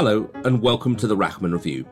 Hello, 0.00 0.30
and 0.44 0.62
welcome 0.62 0.94
to 0.94 1.08
the 1.08 1.16
Rachman 1.16 1.52
Review. 1.52 1.84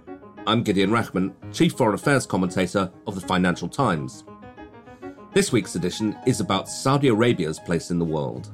I'm 0.46 0.62
Gideon 0.62 0.90
Rachman, 0.90 1.34
Chief 1.52 1.72
Foreign 1.72 1.96
Affairs 1.96 2.24
Commentator 2.24 2.88
of 3.08 3.16
the 3.16 3.26
Financial 3.26 3.68
Times. 3.68 4.22
This 5.34 5.50
week's 5.50 5.74
edition 5.74 6.16
is 6.24 6.38
about 6.38 6.68
Saudi 6.68 7.08
Arabia's 7.08 7.58
place 7.58 7.90
in 7.90 7.98
the 7.98 8.04
world, 8.04 8.52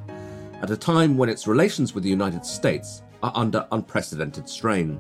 at 0.62 0.70
a 0.70 0.76
time 0.76 1.18
when 1.18 1.28
its 1.28 1.46
relations 1.46 1.94
with 1.94 2.02
the 2.02 2.08
United 2.08 2.46
States 2.46 3.02
are 3.22 3.30
under 3.34 3.68
unprecedented 3.72 4.48
strain. 4.48 4.98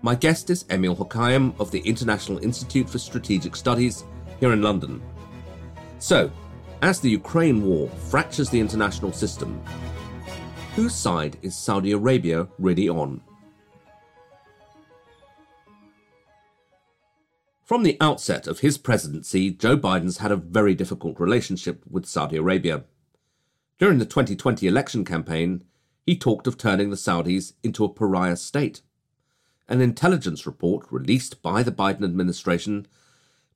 My 0.00 0.14
guest 0.14 0.48
is 0.50 0.64
Emile 0.70 0.94
Hokayem 0.94 1.58
of 1.58 1.72
the 1.72 1.80
International 1.80 2.38
Institute 2.44 2.88
for 2.88 2.98
Strategic 2.98 3.56
Studies 3.56 4.04
here 4.38 4.52
in 4.52 4.62
London. 4.62 5.02
So, 5.98 6.30
as 6.82 7.00
the 7.00 7.10
Ukraine 7.10 7.64
war 7.64 7.88
fractures 7.88 8.48
the 8.48 8.60
international 8.60 9.10
system, 9.12 9.60
whose 10.76 10.94
side 10.94 11.36
is 11.42 11.56
Saudi 11.56 11.90
Arabia 11.90 12.46
really 12.60 12.88
on? 12.88 13.20
From 17.70 17.84
the 17.84 17.96
outset 18.00 18.48
of 18.48 18.58
his 18.58 18.78
presidency, 18.78 19.52
Joe 19.52 19.76
Biden's 19.76 20.18
had 20.18 20.32
a 20.32 20.36
very 20.36 20.74
difficult 20.74 21.20
relationship 21.20 21.84
with 21.88 22.04
Saudi 22.04 22.36
Arabia. 22.36 22.82
During 23.78 23.98
the 23.98 24.04
2020 24.04 24.66
election 24.66 25.04
campaign, 25.04 25.62
he 26.04 26.18
talked 26.18 26.48
of 26.48 26.58
turning 26.58 26.90
the 26.90 26.96
Saudis 26.96 27.52
into 27.62 27.84
a 27.84 27.88
pariah 27.88 28.34
state. 28.34 28.80
An 29.68 29.80
intelligence 29.80 30.46
report 30.46 30.84
released 30.90 31.42
by 31.42 31.62
the 31.62 31.70
Biden 31.70 32.02
administration 32.02 32.88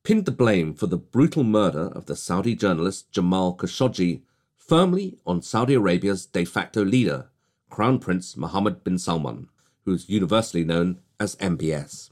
pinned 0.04 0.26
the 0.26 0.30
blame 0.30 0.74
for 0.74 0.86
the 0.86 0.96
brutal 0.96 1.42
murder 1.42 1.88
of 1.88 2.06
the 2.06 2.14
Saudi 2.14 2.54
journalist 2.54 3.10
Jamal 3.10 3.56
Khashoggi 3.56 4.22
firmly 4.56 5.18
on 5.26 5.42
Saudi 5.42 5.74
Arabia's 5.74 6.24
de 6.24 6.44
facto 6.44 6.84
leader, 6.84 7.30
Crown 7.68 7.98
Prince 7.98 8.36
Mohammed 8.36 8.84
bin 8.84 8.96
Salman, 8.96 9.48
who 9.84 9.92
is 9.92 10.08
universally 10.08 10.62
known 10.62 11.00
as 11.18 11.34
MBS. 11.34 12.10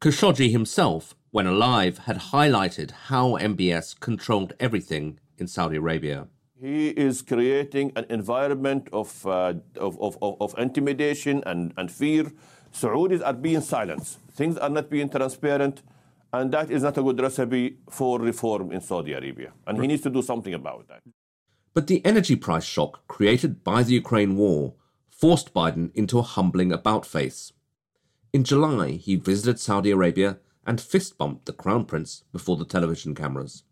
Khashoggi 0.00 0.52
himself, 0.52 1.16
when 1.32 1.48
alive, 1.48 1.98
had 2.06 2.30
highlighted 2.32 2.92
how 3.08 3.30
MBS 3.30 3.98
controlled 3.98 4.52
everything 4.60 5.18
in 5.38 5.48
Saudi 5.48 5.74
Arabia. 5.74 6.28
He 6.60 6.90
is 6.90 7.20
creating 7.20 7.90
an 7.96 8.06
environment 8.08 8.88
of, 8.92 9.26
uh, 9.26 9.54
of, 9.76 10.00
of, 10.00 10.16
of, 10.22 10.54
intimidation 10.56 11.42
and, 11.46 11.74
and 11.76 11.90
fear. 11.90 12.30
Saudis 12.72 13.26
are 13.26 13.32
being 13.32 13.60
silenced. 13.60 14.20
Things 14.30 14.56
are 14.56 14.68
not 14.68 14.88
being 14.88 15.08
transparent, 15.08 15.82
and 16.32 16.52
that 16.52 16.70
is 16.70 16.84
not 16.84 16.96
a 16.96 17.02
good 17.02 17.20
recipe 17.20 17.78
for 17.90 18.20
reform 18.20 18.70
in 18.70 18.80
Saudi 18.80 19.14
Arabia. 19.14 19.52
And 19.66 19.80
he 19.80 19.88
needs 19.88 20.02
to 20.02 20.10
do 20.10 20.22
something 20.22 20.54
about 20.54 20.86
that. 20.86 21.02
But 21.74 21.88
the 21.88 22.04
energy 22.06 22.36
price 22.36 22.64
shock 22.64 23.04
created 23.08 23.64
by 23.64 23.82
the 23.82 23.94
Ukraine 23.94 24.36
war 24.36 24.74
forced 25.10 25.52
Biden 25.52 25.90
into 25.96 26.20
a 26.20 26.22
humbling 26.22 26.70
about 26.70 27.04
face. 27.04 27.52
In 28.32 28.44
July, 28.44 28.92
he 28.92 29.16
visited 29.16 29.58
Saudi 29.58 29.90
Arabia 29.90 30.38
and 30.66 30.80
fist 30.80 31.16
bumped 31.16 31.46
the 31.46 31.52
Crown 31.52 31.86
Prince 31.86 32.24
before 32.30 32.56
the 32.56 32.66
television 32.66 33.14
cameras. 33.14 33.62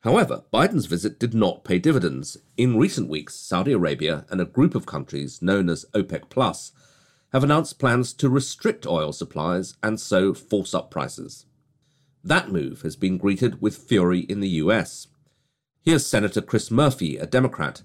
However, 0.00 0.44
Biden's 0.52 0.86
visit 0.86 1.18
did 1.18 1.34
not 1.34 1.64
pay 1.64 1.78
dividends. 1.78 2.36
In 2.56 2.76
recent 2.76 3.08
weeks, 3.08 3.34
Saudi 3.34 3.72
Arabia 3.72 4.26
and 4.30 4.40
a 4.40 4.44
group 4.44 4.74
of 4.74 4.86
countries 4.86 5.40
known 5.40 5.68
as 5.68 5.86
OPEC 5.94 6.28
Plus 6.28 6.72
have 7.32 7.44
announced 7.44 7.78
plans 7.78 8.12
to 8.14 8.28
restrict 8.28 8.86
oil 8.86 9.12
supplies 9.12 9.74
and 9.82 10.00
so 10.00 10.34
force 10.34 10.74
up 10.74 10.90
prices. 10.90 11.46
That 12.24 12.50
move 12.50 12.82
has 12.82 12.96
been 12.96 13.18
greeted 13.18 13.62
with 13.62 13.76
fury 13.76 14.20
in 14.20 14.40
the 14.40 14.48
US. 14.64 15.06
Here's 15.82 16.06
Senator 16.06 16.40
Chris 16.40 16.70
Murphy, 16.70 17.16
a 17.16 17.26
Democrat, 17.26 17.82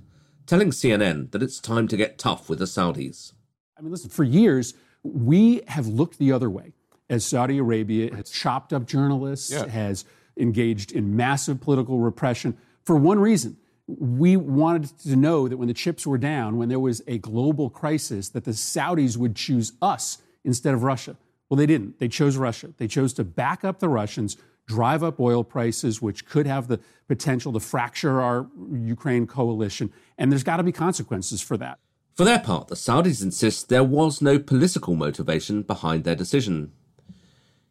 telling 0.47 0.71
CNN 0.71 1.31
that 1.31 1.43
it's 1.43 1.59
time 1.59 1.87
to 1.87 1.97
get 1.97 2.17
tough 2.17 2.49
with 2.49 2.59
the 2.59 2.65
Saudis. 2.65 3.33
I 3.77 3.81
mean, 3.81 3.91
listen, 3.91 4.09
for 4.09 4.23
years, 4.23 4.73
we 5.03 5.61
have 5.67 5.87
looked 5.87 6.19
the 6.19 6.31
other 6.31 6.49
way 6.49 6.73
as 7.09 7.25
Saudi 7.25 7.57
Arabia 7.57 8.15
has 8.15 8.29
chopped 8.29 8.71
up 8.71 8.85
journalists, 8.85 9.51
yeah. 9.51 9.67
has 9.67 10.05
engaged 10.37 10.91
in 10.91 11.15
massive 11.15 11.59
political 11.59 11.99
repression 11.99 12.57
for 12.83 12.95
one 12.95 13.19
reason. 13.19 13.57
We 13.87 14.37
wanted 14.37 14.97
to 14.99 15.15
know 15.17 15.49
that 15.49 15.57
when 15.57 15.67
the 15.67 15.73
chips 15.73 16.07
were 16.07 16.17
down, 16.17 16.57
when 16.57 16.69
there 16.69 16.79
was 16.79 17.01
a 17.07 17.17
global 17.17 17.69
crisis, 17.69 18.29
that 18.29 18.45
the 18.45 18.51
Saudis 18.51 19.17
would 19.17 19.35
choose 19.35 19.73
us 19.81 20.19
instead 20.45 20.73
of 20.73 20.83
Russia. 20.83 21.17
Well, 21.49 21.57
they 21.57 21.65
didn't. 21.65 21.99
They 21.99 22.07
chose 22.07 22.37
Russia. 22.37 22.73
They 22.77 22.87
chose 22.87 23.11
to 23.15 23.25
back 23.25 23.65
up 23.65 23.79
the 23.79 23.89
Russians, 23.89 24.37
drive 24.65 25.03
up 25.03 25.19
oil 25.19 25.43
prices, 25.43 26.01
which 26.01 26.25
could 26.25 26.47
have 26.47 26.69
the 26.69 26.79
potential 27.09 27.51
to 27.51 27.59
fracture 27.59 28.21
our 28.21 28.47
Ukraine 28.73 29.27
coalition. 29.27 29.91
And 30.17 30.31
there's 30.31 30.43
got 30.43 30.57
to 30.57 30.63
be 30.63 30.71
consequences 30.71 31.41
for 31.41 31.57
that. 31.57 31.79
For 32.21 32.25
their 32.25 32.37
part, 32.37 32.67
the 32.67 32.75
Saudis 32.75 33.23
insist 33.23 33.67
there 33.67 33.83
was 33.83 34.21
no 34.21 34.37
political 34.37 34.93
motivation 34.93 35.63
behind 35.63 36.03
their 36.03 36.13
decision. 36.13 36.71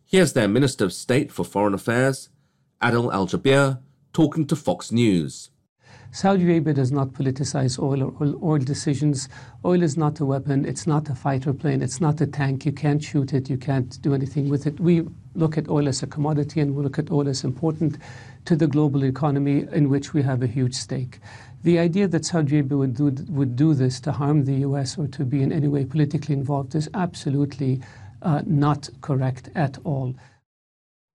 Here's 0.05 0.33
their 0.33 0.49
Minister 0.49 0.87
of 0.87 0.93
State 0.93 1.31
for 1.31 1.45
Foreign 1.45 1.73
Affairs, 1.73 2.31
Adel 2.83 3.13
Al 3.13 3.29
Jubeir, 3.29 3.79
talking 4.13 4.45
to 4.49 4.57
Fox 4.57 4.91
News. 4.91 5.51
Saudi 6.11 6.43
Arabia 6.43 6.75
does 6.75 6.91
not 6.91 7.13
politicize 7.13 7.79
oil 7.79 8.03
or 8.03 8.35
oil 8.43 8.59
decisions. 8.59 9.29
Oil 9.65 9.85
is 9.85 9.97
not 9.97 10.19
a 10.19 10.25
weapon, 10.25 10.65
it's 10.67 10.85
not 10.85 11.09
a 11.09 11.15
fighter 11.15 11.53
plane, 11.53 11.81
it's 11.81 12.01
not 12.01 12.21
a 12.21 12.27
tank. 12.27 12.67
You 12.67 12.73
can't 12.73 13.01
shoot 13.01 13.33
it, 13.33 13.49
you 13.49 13.57
can't 13.57 14.03
do 14.03 14.15
anything 14.15 14.49
with 14.49 14.67
it. 14.67 14.81
We 14.81 15.07
look 15.37 15.57
at 15.57 15.69
oil 15.69 15.87
as 15.87 16.03
a 16.03 16.09
commodity 16.09 16.59
and 16.59 16.75
we 16.75 16.83
look 16.83 16.99
at 16.99 17.13
oil 17.13 17.29
as 17.29 17.45
important 17.45 17.99
to 18.47 18.57
the 18.57 18.67
global 18.67 19.05
economy 19.05 19.67
in 19.71 19.89
which 19.89 20.13
we 20.13 20.23
have 20.23 20.43
a 20.43 20.49
huge 20.49 20.75
stake. 20.75 21.21
The 21.63 21.79
idea 21.79 22.09
that 22.09 22.25
Saudi 22.25 22.59
Arabia 22.59 22.79
would 22.79 22.95
do, 22.95 23.15
would 23.29 23.55
do 23.55 23.75
this 23.75 24.01
to 24.01 24.13
harm 24.13 24.45
the 24.45 24.61
US 24.67 24.97
or 24.97 25.07
to 25.09 25.25
be 25.25 25.43
in 25.43 25.53
any 25.53 25.69
way 25.69 25.85
politically 25.85 26.35
involved 26.35 26.75
is 26.75 26.89
absolutely 26.95 27.81
uh, 28.23 28.43
not 28.47 28.89
correct 29.03 29.51
at 29.55 29.79
all. 29.85 30.15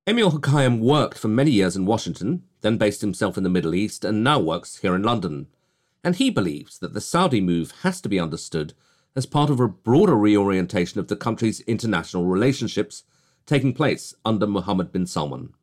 Emile 0.07 0.31
Hokayem 0.31 0.79
worked 0.79 1.17
for 1.17 1.29
many 1.29 1.49
years 1.49 1.75
in 1.75 1.87
Washington, 1.87 2.43
then 2.61 2.77
based 2.77 3.01
himself 3.01 3.37
in 3.37 3.43
the 3.43 3.49
Middle 3.49 3.73
East, 3.73 4.05
and 4.05 4.23
now 4.23 4.39
works 4.39 4.77
here 4.77 4.93
in 4.93 5.01
London. 5.01 5.47
And 6.03 6.15
he 6.15 6.29
believes 6.29 6.77
that 6.77 6.93
the 6.93 7.01
Saudi 7.01 7.41
move 7.41 7.71
has 7.81 7.99
to 8.01 8.09
be 8.09 8.19
understood 8.19 8.73
as 9.15 9.25
part 9.25 9.49
of 9.49 9.59
a 9.59 9.67
broader 9.67 10.15
reorientation 10.15 10.99
of 10.99 11.07
the 11.07 11.15
country's 11.15 11.61
international 11.61 12.25
relationships 12.25 13.03
taking 13.47 13.73
place 13.73 14.13
under 14.23 14.45
Mohammed 14.45 14.91
bin 14.91 15.07
Salman. 15.07 15.53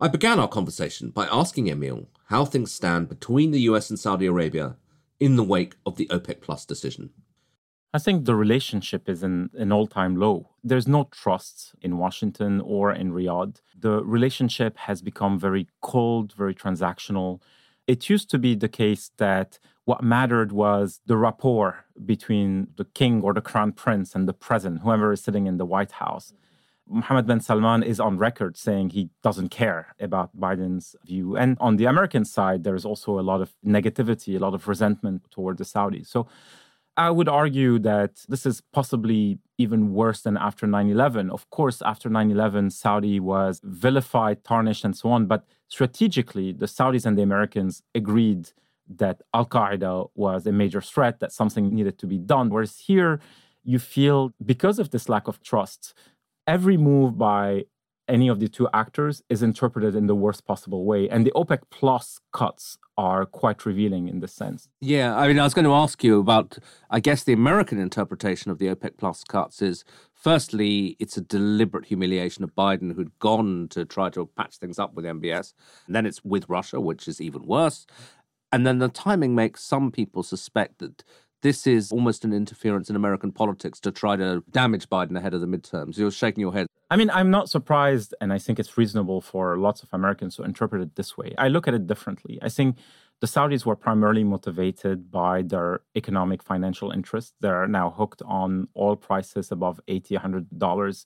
I 0.00 0.06
began 0.06 0.38
our 0.38 0.46
conversation 0.46 1.10
by 1.10 1.26
asking 1.26 1.68
Emile 1.68 2.06
how 2.26 2.44
things 2.44 2.70
stand 2.70 3.08
between 3.08 3.50
the 3.50 3.62
US 3.62 3.90
and 3.90 3.98
Saudi 3.98 4.26
Arabia 4.26 4.76
in 5.18 5.34
the 5.34 5.42
wake 5.42 5.74
of 5.84 5.96
the 5.96 6.06
OPEC 6.06 6.40
Plus 6.40 6.64
decision. 6.64 7.10
I 7.92 7.98
think 7.98 8.24
the 8.24 8.36
relationship 8.36 9.08
is 9.08 9.24
in 9.24 9.50
an 9.54 9.72
all 9.72 9.88
time 9.88 10.14
low. 10.14 10.50
There's 10.62 10.86
no 10.86 11.08
trust 11.10 11.74
in 11.82 11.98
Washington 11.98 12.60
or 12.60 12.92
in 12.92 13.10
Riyadh. 13.10 13.60
The 13.76 14.04
relationship 14.04 14.76
has 14.76 15.02
become 15.02 15.36
very 15.36 15.66
cold, 15.82 16.32
very 16.32 16.54
transactional. 16.54 17.40
It 17.88 18.08
used 18.08 18.30
to 18.30 18.38
be 18.38 18.54
the 18.54 18.68
case 18.68 19.10
that 19.16 19.58
what 19.84 20.04
mattered 20.04 20.52
was 20.52 21.00
the 21.06 21.16
rapport 21.16 21.86
between 22.06 22.68
the 22.76 22.84
king 22.84 23.20
or 23.22 23.34
the 23.34 23.40
crown 23.40 23.72
prince 23.72 24.14
and 24.14 24.28
the 24.28 24.32
president, 24.32 24.82
whoever 24.82 25.12
is 25.12 25.22
sitting 25.22 25.48
in 25.48 25.56
the 25.56 25.66
White 25.66 25.92
House. 25.92 26.32
Mohammed 26.88 27.26
bin 27.26 27.40
Salman 27.40 27.82
is 27.82 28.00
on 28.00 28.18
record 28.18 28.56
saying 28.56 28.90
he 28.90 29.10
doesn't 29.22 29.50
care 29.50 29.94
about 30.00 30.36
Biden's 30.36 30.96
view. 31.04 31.36
And 31.36 31.56
on 31.60 31.76
the 31.76 31.84
American 31.84 32.24
side, 32.24 32.64
there's 32.64 32.84
also 32.84 33.18
a 33.18 33.22
lot 33.22 33.40
of 33.40 33.52
negativity, 33.64 34.36
a 34.36 34.38
lot 34.38 34.54
of 34.54 34.66
resentment 34.68 35.22
toward 35.30 35.58
the 35.58 35.64
Saudis. 35.64 36.06
So 36.06 36.26
I 36.96 37.10
would 37.10 37.28
argue 37.28 37.78
that 37.80 38.24
this 38.28 38.44
is 38.44 38.60
possibly 38.72 39.38
even 39.56 39.92
worse 39.92 40.22
than 40.22 40.36
after 40.36 40.66
9 40.66 40.90
11. 40.90 41.30
Of 41.30 41.48
course, 41.50 41.80
after 41.82 42.08
9 42.08 42.30
11, 42.30 42.70
Saudi 42.70 43.20
was 43.20 43.60
vilified, 43.62 44.42
tarnished, 44.42 44.84
and 44.84 44.96
so 44.96 45.10
on. 45.10 45.26
But 45.26 45.44
strategically, 45.68 46.52
the 46.52 46.66
Saudis 46.66 47.06
and 47.06 47.16
the 47.16 47.22
Americans 47.22 47.82
agreed 47.94 48.50
that 48.88 49.22
Al 49.32 49.46
Qaeda 49.46 50.10
was 50.14 50.46
a 50.46 50.52
major 50.52 50.80
threat, 50.80 51.20
that 51.20 51.32
something 51.32 51.72
needed 51.72 51.98
to 51.98 52.06
be 52.06 52.18
done. 52.18 52.48
Whereas 52.48 52.78
here, 52.78 53.20
you 53.62 53.78
feel 53.78 54.32
because 54.44 54.78
of 54.78 54.90
this 54.90 55.08
lack 55.08 55.28
of 55.28 55.40
trust, 55.42 55.94
every 56.48 56.78
move 56.78 57.16
by 57.18 57.64
any 58.08 58.26
of 58.26 58.40
the 58.40 58.48
two 58.48 58.66
actors 58.72 59.22
is 59.28 59.42
interpreted 59.42 59.94
in 59.94 60.06
the 60.06 60.14
worst 60.14 60.46
possible 60.46 60.86
way. 60.86 61.08
And 61.10 61.26
the 61.26 61.32
OPEC 61.36 61.58
plus 61.70 62.20
cuts 62.32 62.78
are 62.96 63.26
quite 63.26 63.66
revealing 63.66 64.08
in 64.08 64.20
this 64.20 64.32
sense. 64.32 64.68
Yeah, 64.80 65.14
I 65.14 65.28
mean, 65.28 65.38
I 65.38 65.44
was 65.44 65.52
going 65.52 65.66
to 65.66 65.74
ask 65.74 66.02
you 66.02 66.18
about, 66.18 66.58
I 66.90 67.00
guess, 67.00 67.22
the 67.22 67.34
American 67.34 67.78
interpretation 67.78 68.50
of 68.50 68.58
the 68.58 68.68
OPEC 68.68 68.96
plus 68.96 69.22
cuts 69.24 69.60
is 69.60 69.84
firstly, 70.14 70.96
it's 70.98 71.18
a 71.18 71.20
deliberate 71.20 71.84
humiliation 71.84 72.42
of 72.42 72.54
Biden, 72.54 72.94
who'd 72.94 73.16
gone 73.18 73.68
to 73.70 73.84
try 73.84 74.08
to 74.10 74.26
patch 74.26 74.56
things 74.56 74.78
up 74.78 74.94
with 74.94 75.04
MBS. 75.04 75.52
And 75.86 75.94
then 75.94 76.06
it's 76.06 76.24
with 76.24 76.48
Russia, 76.48 76.80
which 76.80 77.06
is 77.06 77.20
even 77.20 77.44
worse. 77.46 77.86
And 78.50 78.66
then 78.66 78.78
the 78.78 78.88
timing 78.88 79.34
makes 79.34 79.62
some 79.62 79.92
people 79.92 80.22
suspect 80.22 80.78
that 80.78 81.04
this 81.42 81.66
is 81.66 81.92
almost 81.92 82.24
an 82.24 82.32
interference 82.32 82.90
in 82.90 82.96
American 82.96 83.32
politics 83.32 83.78
to 83.80 83.92
try 83.92 84.16
to 84.16 84.42
damage 84.50 84.88
Biden 84.88 85.16
ahead 85.16 85.34
of 85.34 85.40
the 85.40 85.46
midterms. 85.46 85.96
You're 85.96 86.10
shaking 86.10 86.40
your 86.40 86.52
head. 86.52 86.66
I 86.90 86.96
mean, 86.96 87.10
I'm 87.10 87.30
not 87.30 87.48
surprised, 87.48 88.14
and 88.20 88.32
I 88.32 88.38
think 88.38 88.58
it's 88.58 88.76
reasonable 88.76 89.20
for 89.20 89.58
lots 89.58 89.82
of 89.82 89.88
Americans 89.92 90.36
to 90.36 90.42
interpret 90.42 90.82
it 90.82 90.96
this 90.96 91.16
way. 91.16 91.34
I 91.38 91.48
look 91.48 91.68
at 91.68 91.74
it 91.74 91.86
differently. 91.86 92.38
I 92.42 92.48
think 92.48 92.78
the 93.20 93.26
Saudis 93.26 93.64
were 93.66 93.76
primarily 93.76 94.24
motivated 94.24 95.10
by 95.10 95.42
their 95.42 95.80
economic 95.96 96.42
financial 96.42 96.90
interests. 96.90 97.34
They're 97.40 97.66
now 97.66 97.90
hooked 97.90 98.22
on 98.24 98.68
oil 98.76 98.96
prices 98.96 99.52
above 99.52 99.80
$80, 99.88 100.48
$100. 100.50 101.04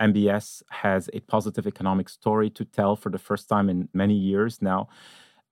MBS 0.00 0.62
has 0.70 1.08
a 1.12 1.20
positive 1.20 1.66
economic 1.66 2.08
story 2.08 2.50
to 2.50 2.64
tell 2.64 2.96
for 2.96 3.10
the 3.10 3.18
first 3.18 3.48
time 3.48 3.68
in 3.68 3.88
many 3.92 4.14
years 4.14 4.60
now. 4.60 4.88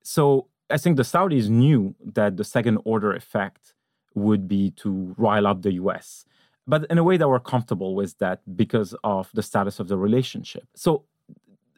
So 0.03 0.47
I 0.69 0.77
think 0.77 0.97
the 0.97 1.03
Saudis 1.03 1.49
knew 1.49 1.95
that 2.13 2.37
the 2.37 2.43
second 2.43 2.79
order 2.83 3.13
effect 3.13 3.73
would 4.15 4.47
be 4.47 4.71
to 4.71 5.15
rile 5.17 5.47
up 5.47 5.61
the 5.61 5.73
US. 5.73 6.25
But 6.65 6.85
in 6.89 6.97
a 6.97 7.03
way, 7.03 7.17
they 7.17 7.25
were 7.25 7.39
comfortable 7.39 7.95
with 7.95 8.17
that 8.19 8.41
because 8.55 8.95
of 9.03 9.29
the 9.33 9.43
status 9.43 9.79
of 9.79 9.87
the 9.87 9.97
relationship. 9.97 10.65
So 10.75 11.05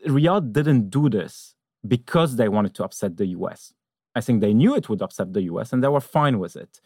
Riyadh 0.07 0.53
didn't 0.53 0.89
do 0.89 1.09
this 1.09 1.55
because 1.87 2.35
they 2.35 2.49
wanted 2.49 2.75
to 2.75 2.83
upset 2.83 3.17
the 3.17 3.27
US. 3.27 3.73
I 4.15 4.21
think 4.21 4.41
they 4.41 4.53
knew 4.53 4.75
it 4.75 4.87
would 4.89 5.01
upset 5.01 5.33
the 5.33 5.43
US 5.43 5.73
and 5.73 5.83
they 5.83 5.87
were 5.87 6.01
fine 6.01 6.39
with 6.39 6.55
it, 6.55 6.81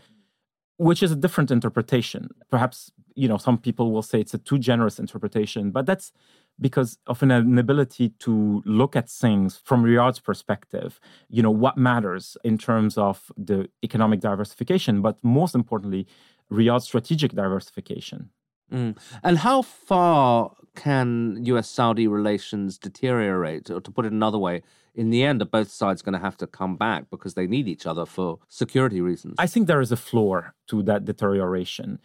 which 0.77 1.03
is 1.03 1.11
a 1.11 1.15
different 1.15 1.51
interpretation. 1.51 2.29
Perhaps, 2.49 2.91
you 3.15 3.27
know, 3.27 3.37
some 3.37 3.57
people 3.57 3.91
will 3.91 4.01
say 4.01 4.19
it's 4.21 4.33
a 4.33 4.37
too 4.37 4.57
generous 4.57 4.99
interpretation, 4.99 5.71
but 5.71 5.85
that's 5.85 6.11
because 6.59 6.97
of 7.07 7.23
an 7.23 7.31
inability 7.31 8.09
to 8.19 8.61
look 8.65 8.95
at 8.95 9.09
things 9.09 9.59
from 9.63 9.83
Riyadh's 9.83 10.19
perspective. 10.19 10.99
You 11.29 11.43
know, 11.43 11.51
what 11.51 11.77
matters 11.77 12.37
in 12.43 12.57
terms 12.57 12.97
of 12.97 13.31
the 13.37 13.69
economic 13.83 14.19
diversification, 14.19 15.01
but 15.01 15.17
most 15.23 15.55
importantly, 15.55 16.07
Riyadh's 16.51 16.85
strategic 16.85 17.33
diversification. 17.33 18.29
Mm. 18.71 18.97
And 19.23 19.39
how 19.39 19.61
far 19.61 20.51
can 20.75 21.43
US 21.45 21.69
Saudi 21.69 22.07
relations 22.07 22.77
deteriorate? 22.77 23.69
Or 23.69 23.81
to 23.81 23.91
put 23.91 24.05
it 24.05 24.11
another 24.11 24.37
way, 24.37 24.61
in 24.93 25.09
the 25.09 25.23
end, 25.23 25.41
are 25.41 25.45
both 25.45 25.71
sides 25.71 26.01
going 26.01 26.13
to 26.13 26.19
have 26.19 26.37
to 26.37 26.47
come 26.47 26.75
back 26.75 27.09
because 27.09 27.33
they 27.33 27.47
need 27.47 27.67
each 27.67 27.85
other 27.85 28.05
for 28.05 28.39
security 28.47 29.01
reasons? 29.01 29.35
I 29.37 29.47
think 29.47 29.67
there 29.67 29.81
is 29.81 29.91
a 29.91 29.97
floor 29.97 30.53
to 30.67 30.83
that 30.83 31.05
deterioration 31.05 31.99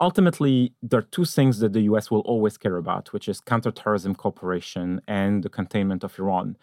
ultimately, 0.00 0.74
there 0.82 1.00
are 1.00 1.08
two 1.10 1.24
things 1.24 1.58
that 1.60 1.72
the 1.72 1.82
US 1.82 2.10
will 2.10 2.20
always 2.20 2.56
care 2.56 2.76
about, 2.76 3.12
which 3.12 3.28
is 3.28 3.40
counterterrorism 3.40 4.14
cooperation 4.14 5.00
and 5.06 5.42
the 5.42 5.48
containment 5.48 6.04
of 6.04 6.18
Iran. 6.18 6.56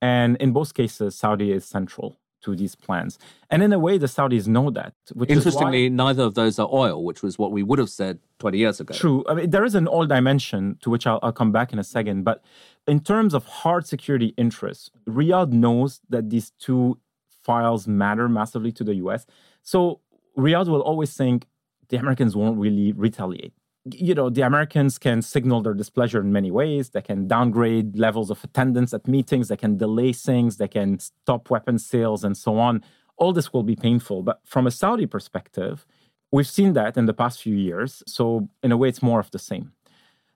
And 0.00 0.36
in 0.36 0.52
both 0.52 0.74
cases, 0.74 1.16
Saudi 1.16 1.52
is 1.52 1.64
central 1.64 2.18
to 2.42 2.54
these 2.54 2.74
plans. 2.74 3.18
And 3.50 3.62
in 3.62 3.72
a 3.72 3.78
way, 3.78 3.98
the 3.98 4.06
Saudis 4.06 4.46
know 4.46 4.70
that. 4.70 4.94
Interestingly, 5.28 5.88
why... 5.88 5.94
neither 6.04 6.24
of 6.24 6.34
those 6.34 6.58
are 6.58 6.68
oil, 6.70 7.02
which 7.02 7.22
was 7.22 7.38
what 7.38 7.50
we 7.50 7.62
would 7.62 7.78
have 7.78 7.90
said 7.90 8.18
20 8.38 8.58
years 8.58 8.78
ago. 8.78 8.94
True. 8.94 9.24
I 9.28 9.34
mean, 9.34 9.50
there 9.50 9.64
is 9.64 9.74
an 9.74 9.88
oil 9.88 10.06
dimension 10.06 10.78
to 10.82 10.90
which 10.90 11.06
I'll, 11.06 11.18
I'll 11.22 11.32
come 11.32 11.50
back 11.50 11.72
in 11.72 11.78
a 11.78 11.84
second. 11.84 12.22
But 12.22 12.44
in 12.86 13.00
terms 13.00 13.34
of 13.34 13.44
hard 13.46 13.86
security 13.86 14.34
interests, 14.36 14.90
Riyadh 15.08 15.52
knows 15.52 16.00
that 16.08 16.30
these 16.30 16.50
two 16.58 16.98
files 17.42 17.88
matter 17.88 18.28
massively 18.28 18.72
to 18.72 18.84
the 18.84 18.94
US. 18.96 19.26
So 19.62 20.00
Riyadh 20.36 20.68
will 20.68 20.82
always 20.82 21.16
think 21.16 21.46
the 21.88 21.96
Americans 21.96 22.36
won't 22.36 22.58
really 22.58 22.92
retaliate. 22.92 23.52
You 23.92 24.14
know, 24.14 24.28
the 24.30 24.42
Americans 24.42 24.98
can 24.98 25.22
signal 25.22 25.62
their 25.62 25.74
displeasure 25.74 26.20
in 26.20 26.32
many 26.32 26.50
ways. 26.50 26.90
They 26.90 27.02
can 27.02 27.28
downgrade 27.28 27.96
levels 27.96 28.30
of 28.30 28.42
attendance 28.42 28.92
at 28.92 29.06
meetings, 29.06 29.48
they 29.48 29.56
can 29.56 29.76
delay 29.76 30.12
things, 30.12 30.56
they 30.56 30.68
can 30.68 30.98
stop 30.98 31.50
weapons 31.50 31.86
sales, 31.86 32.24
and 32.24 32.36
so 32.36 32.58
on. 32.58 32.82
All 33.16 33.32
this 33.32 33.52
will 33.52 33.62
be 33.62 33.76
painful. 33.76 34.22
But 34.22 34.40
from 34.44 34.66
a 34.66 34.72
Saudi 34.72 35.06
perspective, 35.06 35.86
we've 36.32 36.48
seen 36.48 36.72
that 36.72 36.96
in 36.96 37.06
the 37.06 37.14
past 37.14 37.40
few 37.40 37.54
years. 37.54 38.02
So, 38.06 38.48
in 38.62 38.72
a 38.72 38.76
way, 38.76 38.88
it's 38.88 39.02
more 39.02 39.20
of 39.20 39.30
the 39.30 39.38
same. 39.38 39.72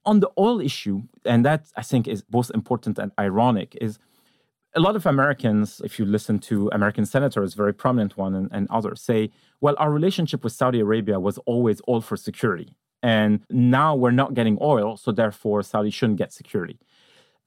On 0.06 0.20
the 0.20 0.30
oil 0.38 0.60
issue, 0.60 1.02
and 1.24 1.44
that 1.44 1.66
I 1.76 1.82
think 1.82 2.06
is 2.06 2.22
both 2.22 2.50
important 2.54 2.98
and 2.98 3.10
ironic, 3.18 3.76
is 3.80 3.98
a 4.74 4.80
lot 4.80 4.96
of 4.96 5.06
Americans, 5.06 5.80
if 5.84 5.98
you 5.98 6.04
listen 6.04 6.38
to 6.38 6.68
American 6.72 7.04
senators, 7.04 7.54
very 7.54 7.74
prominent 7.74 8.16
one 8.16 8.34
and, 8.34 8.48
and, 8.52 8.68
others, 8.70 9.00
say, 9.00 9.30
well, 9.60 9.74
our 9.78 9.90
relationship 9.90 10.44
with 10.44 10.52
Saudi 10.52 10.80
Arabia 10.80 11.18
was 11.18 11.38
always 11.38 11.80
all 11.82 12.00
for 12.00 12.16
security. 12.16 12.74
And 13.02 13.40
now 13.50 13.96
we're 13.96 14.10
not 14.10 14.34
getting 14.34 14.58
oil, 14.60 14.96
so 14.96 15.10
therefore 15.10 15.62
Saudi 15.62 15.90
shouldn't 15.90 16.18
get 16.18 16.32
security. 16.32 16.78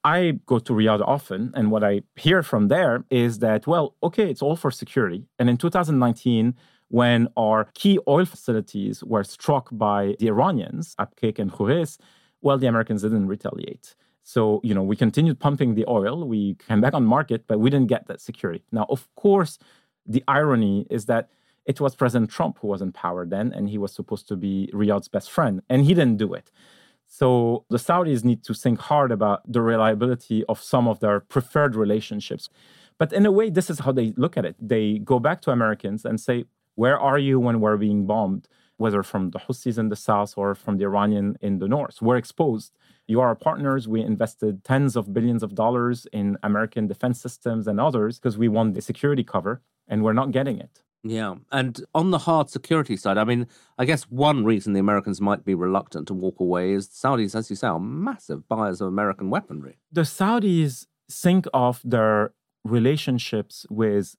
I 0.02 0.38
go 0.44 0.58
to 0.58 0.72
Riyadh 0.74 1.00
often, 1.06 1.52
and 1.54 1.70
what 1.70 1.82
I 1.82 2.02
hear 2.16 2.42
from 2.42 2.68
there 2.68 3.04
is 3.10 3.38
that, 3.38 3.66
well, 3.66 3.94
okay, 4.02 4.28
it's 4.28 4.42
all 4.42 4.56
for 4.56 4.70
security. 4.70 5.26
And 5.38 5.48
in 5.48 5.56
2019, 5.56 6.54
when 6.88 7.28
our 7.36 7.70
key 7.72 7.98
oil 8.06 8.26
facilities 8.26 9.02
were 9.02 9.24
struck 9.24 9.68
by 9.72 10.14
the 10.18 10.28
Iranians, 10.28 10.94
Abqaiq 10.98 11.38
and 11.38 11.50
Khurais, 11.50 11.96
well, 12.42 12.58
the 12.58 12.66
Americans 12.66 13.00
didn't 13.00 13.28
retaliate. 13.28 13.94
So, 14.24 14.60
you 14.64 14.74
know, 14.74 14.82
we 14.82 14.96
continued 14.96 15.38
pumping 15.38 15.74
the 15.74 15.84
oil. 15.86 16.26
We 16.26 16.56
came 16.66 16.80
back 16.80 16.94
on 16.94 17.04
market, 17.04 17.46
but 17.46 17.60
we 17.60 17.68
didn't 17.68 17.88
get 17.88 18.06
that 18.08 18.22
security. 18.22 18.64
Now, 18.72 18.86
of 18.88 19.06
course, 19.14 19.58
the 20.06 20.24
irony 20.26 20.86
is 20.90 21.04
that 21.06 21.28
it 21.66 21.78
was 21.78 21.94
President 21.94 22.30
Trump 22.30 22.58
who 22.60 22.68
was 22.68 22.80
in 22.80 22.90
power 22.90 23.26
then, 23.26 23.52
and 23.52 23.68
he 23.68 23.76
was 23.76 23.92
supposed 23.92 24.26
to 24.28 24.36
be 24.36 24.70
Riyadh's 24.72 25.08
best 25.08 25.30
friend, 25.30 25.62
and 25.68 25.84
he 25.84 25.92
didn't 25.92 26.16
do 26.16 26.32
it. 26.32 26.50
So 27.06 27.66
the 27.68 27.76
Saudis 27.76 28.24
need 28.24 28.42
to 28.44 28.54
think 28.54 28.80
hard 28.80 29.12
about 29.12 29.40
the 29.50 29.60
reliability 29.60 30.42
of 30.46 30.62
some 30.62 30.88
of 30.88 31.00
their 31.00 31.20
preferred 31.20 31.76
relationships. 31.76 32.48
But 32.98 33.12
in 33.12 33.26
a 33.26 33.32
way, 33.32 33.50
this 33.50 33.68
is 33.68 33.80
how 33.80 33.92
they 33.92 34.14
look 34.16 34.38
at 34.38 34.46
it. 34.46 34.56
They 34.58 34.98
go 34.98 35.18
back 35.18 35.42
to 35.42 35.50
Americans 35.50 36.06
and 36.06 36.18
say, 36.18 36.46
Where 36.76 36.98
are 36.98 37.18
you 37.18 37.38
when 37.38 37.60
we're 37.60 37.76
being 37.76 38.06
bombed? 38.06 38.48
Whether 38.78 39.02
from 39.02 39.30
the 39.30 39.38
Houthis 39.38 39.78
in 39.78 39.90
the 39.90 39.96
south 39.96 40.34
or 40.36 40.54
from 40.54 40.78
the 40.78 40.84
Iranian 40.84 41.36
in 41.42 41.58
the 41.58 41.68
north. 41.68 42.00
We're 42.00 42.16
exposed. 42.16 42.72
You 43.06 43.20
are 43.20 43.28
our 43.28 43.34
partners. 43.34 43.86
We 43.86 44.00
invested 44.00 44.64
tens 44.64 44.96
of 44.96 45.12
billions 45.12 45.42
of 45.42 45.54
dollars 45.54 46.06
in 46.12 46.38
American 46.42 46.86
defense 46.86 47.20
systems 47.20 47.66
and 47.66 47.78
others 47.78 48.18
because 48.18 48.38
we 48.38 48.48
want 48.48 48.74
the 48.74 48.80
security 48.80 49.24
cover, 49.24 49.62
and 49.86 50.02
we're 50.02 50.14
not 50.14 50.30
getting 50.30 50.58
it. 50.58 50.82
Yeah. 51.02 51.34
And 51.52 51.84
on 51.94 52.10
the 52.10 52.18
hard 52.18 52.48
security 52.48 52.96
side, 52.96 53.18
I 53.18 53.24
mean, 53.24 53.46
I 53.78 53.84
guess 53.84 54.04
one 54.04 54.44
reason 54.44 54.72
the 54.72 54.80
Americans 54.80 55.20
might 55.20 55.44
be 55.44 55.54
reluctant 55.54 56.08
to 56.08 56.14
walk 56.14 56.40
away 56.40 56.72
is 56.72 56.88
Saudis, 56.88 57.34
as 57.34 57.50
you 57.50 57.56
say, 57.56 57.66
are 57.66 57.78
massive 57.78 58.48
buyers 58.48 58.80
of 58.80 58.88
American 58.88 59.28
weaponry. 59.28 59.76
The 59.92 60.02
Saudis 60.02 60.86
think 61.10 61.46
of 61.52 61.82
their 61.84 62.32
relationships 62.64 63.66
with 63.68 64.16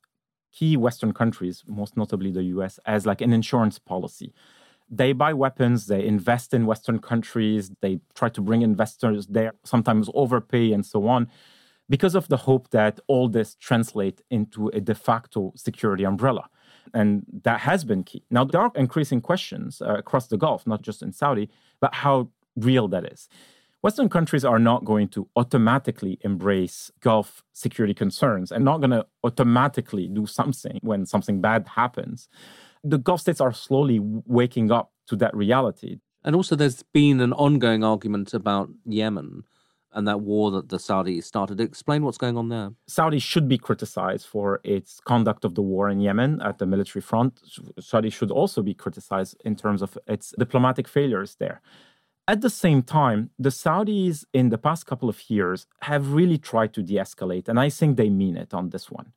key 0.52 0.78
Western 0.78 1.12
countries, 1.12 1.64
most 1.68 1.98
notably 1.98 2.32
the 2.32 2.44
US, 2.44 2.80
as 2.86 3.08
like 3.08 3.22
an 3.22 3.34
insurance 3.34 3.80
policy 3.80 4.32
they 4.90 5.14
buy 5.14 5.34
weapons, 5.34 5.88
they 5.88 6.06
invest 6.06 6.54
in 6.54 6.66
Western 6.66 7.00
countries, 7.00 7.72
they 7.82 8.00
try 8.14 8.30
to 8.30 8.42
bring 8.42 8.62
investors 8.62 9.28
there, 9.28 9.54
sometimes 9.64 10.10
overpay 10.14 10.72
and 10.72 10.86
so 10.86 11.08
on, 11.08 11.28
because 11.90 12.16
of 12.16 12.28
the 12.28 12.38
hope 12.38 12.70
that 12.72 13.00
all 13.08 13.28
this 13.28 13.56
translate 13.56 14.22
into 14.30 14.70
a 14.70 14.82
de 14.82 14.96
facto 14.96 15.54
security 15.56 16.04
umbrella. 16.04 16.50
And 16.94 17.26
that 17.44 17.62
has 17.62 17.84
been 17.84 18.04
key. 18.04 18.24
Now, 18.30 18.44
there 18.44 18.62
are 18.62 18.72
increasing 18.76 19.22
questions 19.22 19.82
uh, 19.82 19.96
across 19.96 20.28
the 20.28 20.38
Gulf, 20.38 20.66
not 20.68 20.82
just 20.82 21.02
in 21.02 21.12
Saudi, 21.12 21.50
but 21.80 21.94
how 21.94 22.30
real 22.56 22.88
that 22.90 23.12
is. 23.12 23.28
Western 23.82 24.10
countries 24.10 24.44
are 24.44 24.58
not 24.58 24.84
going 24.84 25.08
to 25.10 25.28
automatically 25.36 26.18
embrace 26.22 26.92
Gulf 27.02 27.44
security 27.54 27.94
concerns 27.94 28.52
and 28.52 28.66
not 28.66 28.80
going 28.80 28.90
to 28.92 29.06
automatically 29.24 30.08
do 30.08 30.26
something 30.26 30.80
when 30.82 31.06
something 31.06 31.40
bad 31.40 31.68
happens 31.76 32.28
the 32.86 32.98
Gulf 32.98 33.22
states 33.22 33.42
are 33.42 33.54
slowly 33.54 34.00
waking 34.02 34.72
up 34.72 34.92
to 35.08 35.16
that 35.18 35.36
reality. 35.36 35.98
And 36.24 36.36
also, 36.36 36.56
there's 36.56 36.84
been 36.84 37.20
an 37.20 37.34
ongoing 37.34 37.84
argument 37.84 38.34
about 38.34 38.70
Yemen 38.86 39.44
and 39.94 40.08
that 40.08 40.22
war 40.22 40.52
that 40.52 40.70
the 40.70 40.78
Saudis 40.78 41.24
started. 41.24 41.62
Explain 41.62 42.04
what's 42.04 42.18
going 42.18 42.38
on 42.38 42.50
there. 42.50 42.72
Saudi 42.88 43.20
should 43.20 43.48
be 43.48 43.58
criticized 43.58 44.28
for 44.28 44.60
its 44.64 45.00
conduct 45.00 45.46
of 45.46 45.56
the 45.56 45.62
war 45.62 45.90
in 45.90 46.02
Yemen 46.02 46.42
at 46.42 46.58
the 46.60 46.66
military 46.66 47.02
front. 47.02 47.40
Saudi 47.80 48.10
should 48.10 48.30
also 48.30 48.62
be 48.62 48.74
criticized 48.74 49.42
in 49.46 49.56
terms 49.56 49.82
of 49.82 49.98
its 50.08 50.34
diplomatic 50.38 50.88
failures 50.88 51.38
there. 51.40 51.62
At 52.28 52.42
the 52.42 52.50
same 52.50 52.82
time, 52.82 53.30
the 53.40 53.50
Saudis 53.50 54.26
in 54.34 54.50
the 54.50 54.58
past 54.58 54.86
couple 54.86 55.10
of 55.10 55.30
years 55.30 55.68
have 55.82 56.12
really 56.12 56.40
tried 56.40 56.74
to 56.74 56.82
de 56.82 56.96
escalate, 56.96 57.48
and 57.48 57.60
I 57.60 57.70
think 57.70 57.96
they 57.96 58.10
mean 58.10 58.36
it 58.36 58.54
on 58.54 58.72
this 58.72 58.92
one 58.92 59.14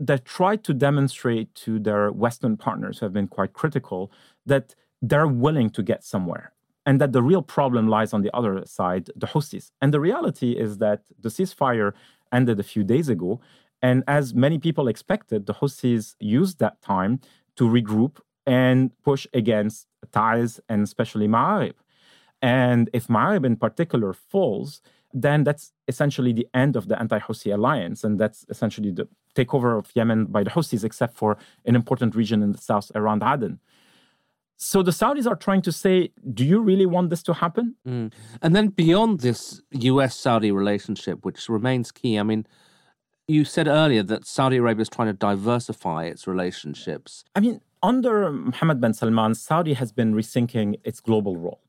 that 0.00 0.24
try 0.24 0.56
to 0.56 0.74
demonstrate 0.74 1.54
to 1.54 1.78
their 1.78 2.10
Western 2.10 2.56
partners 2.56 2.98
who 2.98 3.06
have 3.06 3.12
been 3.12 3.28
quite 3.28 3.52
critical 3.52 4.10
that 4.46 4.74
they're 5.00 5.28
willing 5.28 5.70
to 5.70 5.82
get 5.82 6.04
somewhere. 6.04 6.52
and 6.84 7.00
that 7.00 7.12
the 7.12 7.22
real 7.22 7.42
problem 7.42 7.88
lies 7.88 8.12
on 8.12 8.22
the 8.22 8.36
other 8.36 8.62
side, 8.66 9.08
the 9.14 9.26
Houthis. 9.26 9.70
And 9.80 9.94
the 9.94 10.00
reality 10.00 10.52
is 10.52 10.78
that 10.78 11.02
the 11.20 11.28
ceasefire 11.28 11.92
ended 12.32 12.58
a 12.58 12.62
few 12.62 12.84
days 12.84 13.08
ago. 13.08 13.40
And 13.80 14.02
as 14.08 14.34
many 14.34 14.58
people 14.58 14.88
expected, 14.88 15.46
the 15.46 15.54
Houthis 15.54 16.16
used 16.18 16.58
that 16.58 16.80
time 16.82 17.20
to 17.56 17.64
regroup 17.68 18.18
and 18.46 18.90
push 19.02 19.26
against 19.32 19.86
Taiz 20.10 20.58
and 20.68 20.82
especially 20.82 21.28
Ma'arib. 21.28 21.74
And 22.40 22.90
if 22.92 23.06
Ma'arib 23.06 23.44
in 23.46 23.56
particular 23.56 24.12
falls, 24.12 24.80
then 25.12 25.44
that's 25.44 25.72
essentially 25.86 26.32
the 26.32 26.48
end 26.54 26.74
of 26.74 26.88
the 26.88 26.98
anti 26.98 27.18
Houthi 27.18 27.54
alliance. 27.54 28.02
And 28.02 28.18
that's 28.18 28.44
essentially 28.48 28.90
the 28.90 29.06
takeover 29.34 29.78
of 29.78 29.90
Yemen 29.94 30.26
by 30.26 30.42
the 30.42 30.50
Houthis, 30.50 30.84
except 30.84 31.16
for 31.16 31.36
an 31.64 31.74
important 31.74 32.14
region 32.14 32.42
in 32.42 32.52
the 32.52 32.58
south 32.58 32.90
around 32.94 33.22
Aden. 33.22 33.60
So 34.56 34.80
the 34.82 34.92
Saudis 34.92 35.26
are 35.26 35.34
trying 35.34 35.62
to 35.62 35.72
say, 35.72 36.12
do 36.32 36.44
you 36.44 36.60
really 36.60 36.86
want 36.86 37.10
this 37.10 37.22
to 37.24 37.34
happen? 37.34 37.74
Mm. 37.86 38.12
And 38.42 38.54
then 38.54 38.68
beyond 38.68 39.20
this 39.20 39.60
US 39.72 40.14
Saudi 40.14 40.52
relationship, 40.52 41.24
which 41.24 41.48
remains 41.48 41.90
key, 41.90 42.16
I 42.16 42.22
mean, 42.22 42.46
you 43.26 43.44
said 43.44 43.66
earlier 43.66 44.04
that 44.04 44.24
Saudi 44.24 44.58
Arabia 44.58 44.82
is 44.82 44.88
trying 44.88 45.08
to 45.08 45.14
diversify 45.14 46.04
its 46.04 46.28
relationships. 46.28 47.24
I 47.34 47.40
mean, 47.40 47.60
under 47.82 48.30
Mohammed 48.30 48.80
bin 48.80 48.94
Salman, 48.94 49.34
Saudi 49.34 49.72
has 49.72 49.90
been 49.90 50.14
rethinking 50.14 50.78
its 50.84 51.00
global 51.00 51.36
role. 51.36 51.60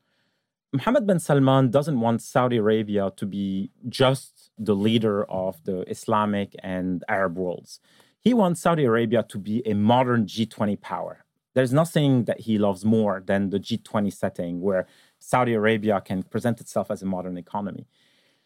Mohammed 0.71 1.07
bin 1.07 1.19
Salman 1.19 1.71
doesn't 1.71 1.99
want 1.99 2.21
Saudi 2.21 2.57
Arabia 2.57 3.11
to 3.15 3.25
be 3.25 3.71
just 3.89 4.32
the 4.57 4.75
leader 4.75 5.23
of 5.25 5.63
the 5.63 5.81
Islamic 5.89 6.55
and 6.61 7.03
Arab 7.07 7.37
worlds. 7.37 7.79
He 8.19 8.33
wants 8.33 8.61
Saudi 8.61 8.85
Arabia 8.85 9.25
to 9.29 9.37
be 9.37 9.61
a 9.67 9.73
modern 9.73 10.25
G20 10.25 10.79
power. 10.79 11.25
There's 11.55 11.73
nothing 11.73 12.23
that 12.25 12.41
he 12.41 12.57
loves 12.57 12.83
more 12.83 13.21
than 13.25 13.49
the 13.49 13.59
G20 13.59 14.11
setting 14.13 14.61
where 14.61 14.87
Saudi 15.19 15.53
Arabia 15.53 16.01
can 16.01 16.23
present 16.23 16.59
itself 16.61 16.89
as 16.89 17.01
a 17.01 17.05
modern 17.05 17.37
economy. 17.37 17.87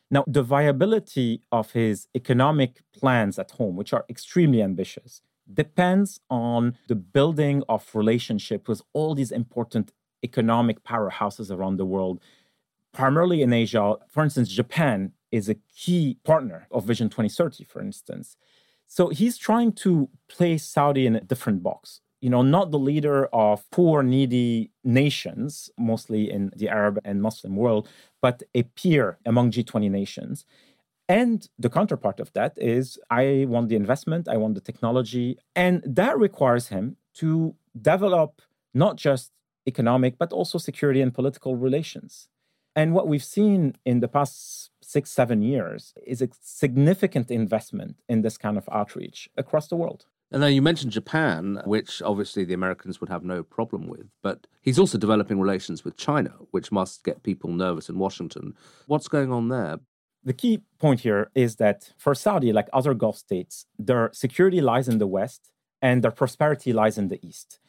Now, 0.09 0.23
the 0.25 0.43
viability 0.43 1.41
of 1.51 1.71
his 1.71 2.07
economic 2.15 2.81
plans 2.93 3.37
at 3.37 3.51
home, 3.51 3.75
which 3.75 3.93
are 3.93 4.05
extremely 4.09 4.61
ambitious, 4.61 5.21
depends 5.53 6.19
on 6.29 6.77
the 6.87 6.95
building 6.95 7.63
of 7.69 7.89
relationship 7.93 8.67
with 8.67 8.81
all 8.93 9.15
these 9.15 9.31
important 9.31 9.91
economic 10.23 10.83
powerhouses 10.83 11.51
around 11.51 11.77
the 11.77 11.85
world, 11.85 12.21
primarily 12.93 13.41
in 13.41 13.53
Asia. 13.53 13.95
For 14.09 14.23
instance, 14.23 14.49
Japan 14.49 15.11
is 15.31 15.49
a 15.49 15.55
key 15.75 16.17
partner 16.23 16.67
of 16.71 16.85
Vision 16.85 17.09
2030, 17.09 17.63
for 17.63 17.81
instance. 17.81 18.37
So 18.87 19.09
he's 19.09 19.37
trying 19.37 19.73
to 19.73 20.09
place 20.29 20.63
Saudi 20.63 21.05
in 21.05 21.15
a 21.15 21.21
different 21.21 21.61
box. 21.61 22.01
You 22.21 22.29
know, 22.29 22.41
not 22.41 22.71
the 22.71 22.79
leader 22.79 23.27
of 23.27 23.69
poor, 23.69 24.01
needy 24.01 24.71
nations, 24.83 25.69
mostly 25.77 26.31
in 26.31 26.51
the 26.55 26.69
Arab 26.69 26.99
and 27.05 27.21
Muslim 27.21 27.55
world, 27.55 27.87
but 28.21 28.41
a 28.55 28.63
peer 28.63 29.19
among 29.25 29.51
G20 29.51 29.91
nations. 29.91 30.45
And 31.09 31.47
the 31.59 31.69
counterpart 31.69 32.19
of 32.19 32.33
that 32.33 32.53
is 32.57 32.97
I 33.09 33.45
want 33.47 33.69
the 33.69 33.75
investment, 33.75 34.27
I 34.27 34.37
want 34.37 34.55
the 34.55 34.61
technology. 34.61 35.37
And 35.55 35.83
that 35.85 36.17
requires 36.17 36.69
him 36.69 36.97
to 37.15 37.55
develop 37.79 38.41
not 38.73 38.95
just 38.95 39.31
economic, 39.67 40.17
but 40.17 40.33
also 40.33 40.57
security 40.57 41.01
and 41.01 41.13
political 41.13 41.55
relations. 41.55 42.29
And 42.77 42.93
what 42.93 43.07
we've 43.07 43.23
seen 43.23 43.75
in 43.85 44.01
the 44.01 44.07
past 44.07 44.69
six, 44.83 45.09
seven 45.09 45.41
years 45.41 45.95
is 46.05 46.21
a 46.21 46.29
significant 46.41 47.31
investment 47.31 47.95
in 48.07 48.21
this 48.21 48.37
kind 48.37 48.55
of 48.55 48.69
outreach 48.71 49.27
across 49.35 49.67
the 49.67 49.75
world. 49.75 50.05
And 50.29 50.43
then 50.43 50.53
you 50.53 50.61
mentioned 50.61 50.91
Japan, 50.91 51.59
which 51.65 52.03
obviously 52.03 52.45
the 52.45 52.53
Americans 52.53 53.01
would 53.01 53.09
have 53.09 53.23
no 53.23 53.41
problem 53.41 53.87
with, 53.87 54.05
but 54.21 54.45
he's 54.61 54.77
also 54.77 54.99
developing 54.99 55.39
relations 55.39 55.83
with 55.83 55.97
China, 55.97 56.33
which 56.51 56.71
must 56.71 57.03
get 57.03 57.23
people 57.23 57.49
nervous 57.49 57.89
in 57.89 57.97
Washington. 57.97 58.53
What's 58.85 59.07
going 59.07 59.31
on 59.31 59.47
there? 59.49 59.79
The 60.23 60.33
key 60.33 60.59
point 60.77 60.99
here 60.99 61.31
is 61.33 61.55
that 61.55 61.93
for 61.97 62.13
Saudi, 62.13 62.53
like 62.53 62.67
other 62.73 62.93
Gulf 62.93 63.17
states, 63.17 63.65
their 63.79 64.11
security 64.13 64.61
lies 64.61 64.87
in 64.87 64.99
the 64.99 65.07
West 65.07 65.49
and 65.81 66.03
their 66.03 66.11
prosperity 66.11 66.73
lies 66.73 66.99
in 66.99 67.07
the 67.07 67.25
East. 67.25 67.59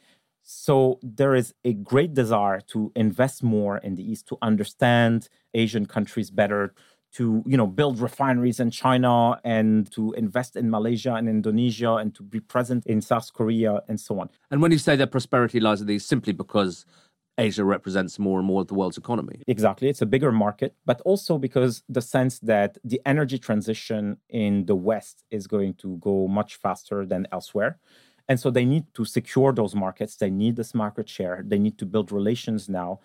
So 0.51 0.97
there 1.03 1.35
is 1.35 1.53
a 1.63 1.73
great 1.73 2.15
desire 2.15 2.59
to 2.73 2.91
invest 2.95 3.43
more 3.43 3.77
in 3.77 3.93
the 3.93 4.11
East, 4.11 4.27
to 4.29 4.37
understand 4.41 5.29
Asian 5.53 5.85
countries 5.85 6.31
better, 6.31 6.73
to 7.13 7.43
you 7.45 7.55
know 7.55 7.67
build 7.67 7.99
refineries 7.99 8.59
in 8.59 8.71
China 8.71 9.39
and 9.43 9.91
to 9.91 10.11
invest 10.13 10.55
in 10.55 10.71
Malaysia 10.71 11.13
and 11.13 11.29
Indonesia 11.29 11.97
and 11.97 12.15
to 12.15 12.23
be 12.23 12.39
present 12.39 12.83
in 12.87 12.99
South 12.99 13.31
Korea 13.31 13.83
and 13.87 13.99
so 13.99 14.19
on. 14.19 14.31
And 14.49 14.59
when 14.59 14.71
you 14.71 14.79
say 14.79 14.95
that 14.95 15.11
prosperity 15.11 15.59
lies 15.59 15.81
in 15.81 15.87
these, 15.87 16.03
simply 16.03 16.33
because 16.33 16.83
Asia 17.37 17.63
represents 17.63 18.17
more 18.17 18.39
and 18.39 18.47
more 18.47 18.61
of 18.61 18.69
the 18.69 18.73
world's 18.73 18.97
economy. 18.97 19.43
Exactly. 19.45 19.87
It's 19.87 20.01
a 20.01 20.07
bigger 20.07 20.31
market, 20.31 20.73
but 20.83 20.99
also 21.01 21.37
because 21.37 21.83
the 21.87 22.01
sense 22.01 22.39
that 22.39 22.79
the 22.83 22.99
energy 23.05 23.37
transition 23.37 24.17
in 24.29 24.65
the 24.65 24.75
West 24.75 25.25
is 25.29 25.45
going 25.45 25.75
to 25.75 25.97
go 25.97 26.27
much 26.27 26.55
faster 26.55 27.05
than 27.05 27.27
elsewhere. 27.31 27.77
And 28.29 28.39
so 28.39 28.49
they 28.49 28.63
need 28.63 28.85
to 28.93 29.03
secure 29.03 29.51
those 29.51 29.75
markets. 29.75 30.15
They 30.15 30.29
need 30.29 30.55
this 30.55 30.73
market 30.73 31.09
share. 31.09 31.43
They 31.45 31.59
need 31.59 31.77
to 31.79 31.85
build 31.85 32.11
relations 32.11 32.69
now. 32.69 32.99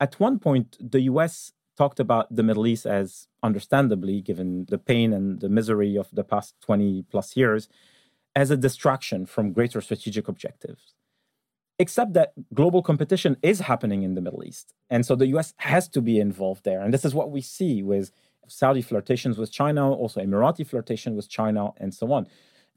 At 0.00 0.20
one 0.20 0.38
point, 0.38 0.76
the 0.80 1.02
US 1.12 1.52
talked 1.78 2.00
about 2.00 2.34
the 2.34 2.42
Middle 2.42 2.66
East 2.66 2.84
as, 2.84 3.28
understandably, 3.42 4.20
given 4.20 4.66
the 4.66 4.78
pain 4.78 5.12
and 5.12 5.40
the 5.40 5.48
misery 5.48 5.96
of 5.96 6.08
the 6.12 6.24
past 6.24 6.54
20 6.60 7.04
plus 7.10 7.36
years, 7.36 7.68
as 8.36 8.50
a 8.50 8.56
distraction 8.56 9.24
from 9.24 9.52
greater 9.52 9.80
strategic 9.80 10.28
objectives 10.28 10.94
except 11.78 12.12
that 12.12 12.32
global 12.52 12.82
competition 12.82 13.36
is 13.42 13.60
happening 13.60 14.02
in 14.02 14.14
the 14.14 14.20
Middle 14.20 14.44
East. 14.44 14.72
And 14.90 15.04
so 15.04 15.16
the 15.16 15.26
US 15.28 15.54
has 15.56 15.88
to 15.88 16.00
be 16.00 16.20
involved 16.20 16.64
there. 16.64 16.80
And 16.80 16.94
this 16.94 17.04
is 17.04 17.14
what 17.14 17.30
we 17.30 17.40
see 17.40 17.82
with 17.82 18.12
Saudi 18.46 18.82
flirtations 18.82 19.38
with 19.38 19.50
China, 19.50 19.90
also 19.90 20.20
Emirati 20.20 20.66
flirtation 20.66 21.16
with 21.16 21.28
China, 21.28 21.70
and 21.78 21.92
so 21.92 22.12
on. 22.12 22.26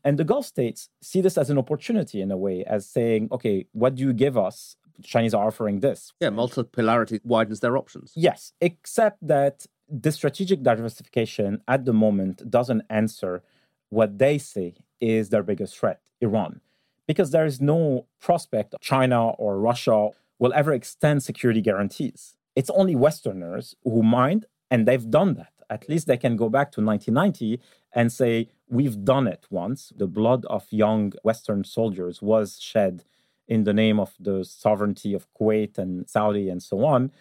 And 0.07 0.17
the 0.17 0.23
Gulf 0.23 0.45
states 0.45 0.87
see 1.01 1.19
this 1.19 1.37
as 1.37 1.49
an 1.49 1.57
opportunity 1.57 2.21
in 2.21 2.31
a 2.31 2.37
way, 2.37 2.63
as 2.63 2.85
saying, 2.85 3.27
okay, 3.29 3.65
what 3.73 3.95
do 3.95 4.03
you 4.03 4.13
give 4.13 4.37
us? 4.37 4.77
The 4.95 5.03
Chinese 5.03 5.33
are 5.33 5.45
offering 5.45 5.81
this. 5.81 6.13
Yeah, 6.21 6.29
multipolarity 6.29 7.19
widens 7.25 7.59
their 7.59 7.75
options. 7.75 8.13
Yes, 8.15 8.53
except 8.61 9.17
that 9.27 9.65
the 9.89 10.13
strategic 10.13 10.63
diversification 10.63 11.61
at 11.67 11.83
the 11.83 11.91
moment 11.91 12.49
doesn't 12.49 12.83
answer 12.89 13.43
what 13.89 14.17
they 14.17 14.37
say 14.37 14.75
is 15.01 15.27
their 15.27 15.43
biggest 15.43 15.77
threat 15.77 15.99
Iran 16.21 16.61
because 17.05 17.31
there 17.31 17.45
is 17.45 17.59
no 17.59 18.05
prospect 18.21 18.75
China 18.79 19.31
or 19.31 19.59
Russia 19.59 20.11
will 20.39 20.53
ever 20.53 20.71
extend 20.71 21.21
security 21.21 21.59
guarantees. 21.59 22.37
It's 22.55 22.69
only 22.69 22.95
Westerners 22.95 23.75
who 23.83 24.03
mind, 24.03 24.45
and 24.71 24.87
they've 24.87 25.09
done 25.09 25.33
that. 25.33 25.51
At 25.69 25.89
least 25.89 26.07
they 26.07 26.15
can 26.15 26.37
go 26.37 26.47
back 26.47 26.71
to 26.71 26.81
1990 26.81 27.59
and 27.97 28.13
say, 28.13 28.47
We've 28.69 29.03
done 29.03 29.27
it 29.27 29.45
once. 29.49 29.93
The 29.95 30.07
blood 30.07 30.45
of 30.45 30.65
young 30.69 31.13
Western 31.23 31.63
soldiers 31.63 32.21
was 32.21 32.59
shed 32.59 33.05
in 33.47 33.63
the 33.63 33.73
name 33.73 33.97
of 33.97 34.13
the 34.19 34.43
sovereignty 34.43 35.13
of 35.13 35.25
Kuwait 35.33 35.77
and 35.77 36.07
Saudi 36.09 36.49
and 36.49 36.61
so 36.61 36.85
on. 36.85 37.11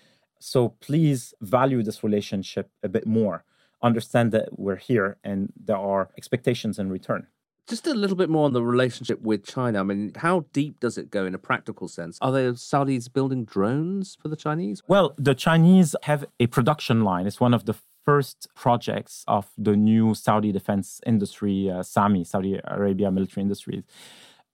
So 0.41 0.71
please 0.81 1.35
value 1.41 1.85
this 1.85 2.03
relationship 2.03 2.71
a 2.83 2.89
bit 2.89 3.07
more. 3.07 3.45
Understand 3.81 4.33
that 4.33 4.59
we're 4.59 4.83
here 4.91 5.19
and 5.23 5.53
there 5.57 5.77
are 5.77 6.11
expectations 6.19 6.81
in 6.81 6.91
return. 6.91 7.29
Just 7.69 7.87
a 7.87 7.95
little 7.95 8.17
bit 8.17 8.29
more 8.29 8.45
on 8.45 8.53
the 8.53 8.63
relationship 8.63 9.23
with 9.23 9.47
China. 9.47 9.81
I 9.81 9.83
mean, 9.85 10.13
how 10.17 10.47
deep 10.53 10.81
does 10.81 10.99
it 10.99 11.11
go 11.11 11.27
in 11.27 11.35
a 11.35 11.39
practical 11.39 11.87
sense? 11.87 12.19
Are 12.21 12.33
the 12.33 12.55
Saudis 12.55 13.13
building 13.13 13.45
drones 13.45 14.17
for 14.21 14.29
the 14.29 14.37
Chinese? 14.37 14.83
Well, 14.89 15.15
the 15.17 15.35
Chinese 15.35 15.95
have 16.03 16.25
a 16.41 16.49
production 16.49 17.05
line. 17.05 17.27
It's 17.29 17.41
one 17.41 17.55
of 17.55 17.67
the 17.67 17.75
first 18.07 18.49
projects 18.55 19.25
of 19.27 19.51
the 19.59 19.77
new 19.77 20.15
Saudi 20.15 20.53
defense 20.53 21.01
industry, 21.05 21.71
uh, 21.71 21.83
SAMI, 21.83 22.25
Saudi 22.25 22.59
Arabia 22.65 23.11
Military 23.11 23.43
Industries. 23.43 23.83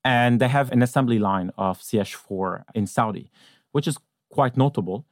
And 0.05 0.41
they 0.41 0.49
have 0.49 0.73
an 0.73 0.83
assembly 0.83 1.19
line 1.19 1.53
of 1.57 1.79
CH4 1.79 2.65
in 2.75 2.87
Saudi, 2.87 3.31
which 3.71 3.87
is 3.87 3.97
quite 4.31 4.57
notable. 4.57 5.07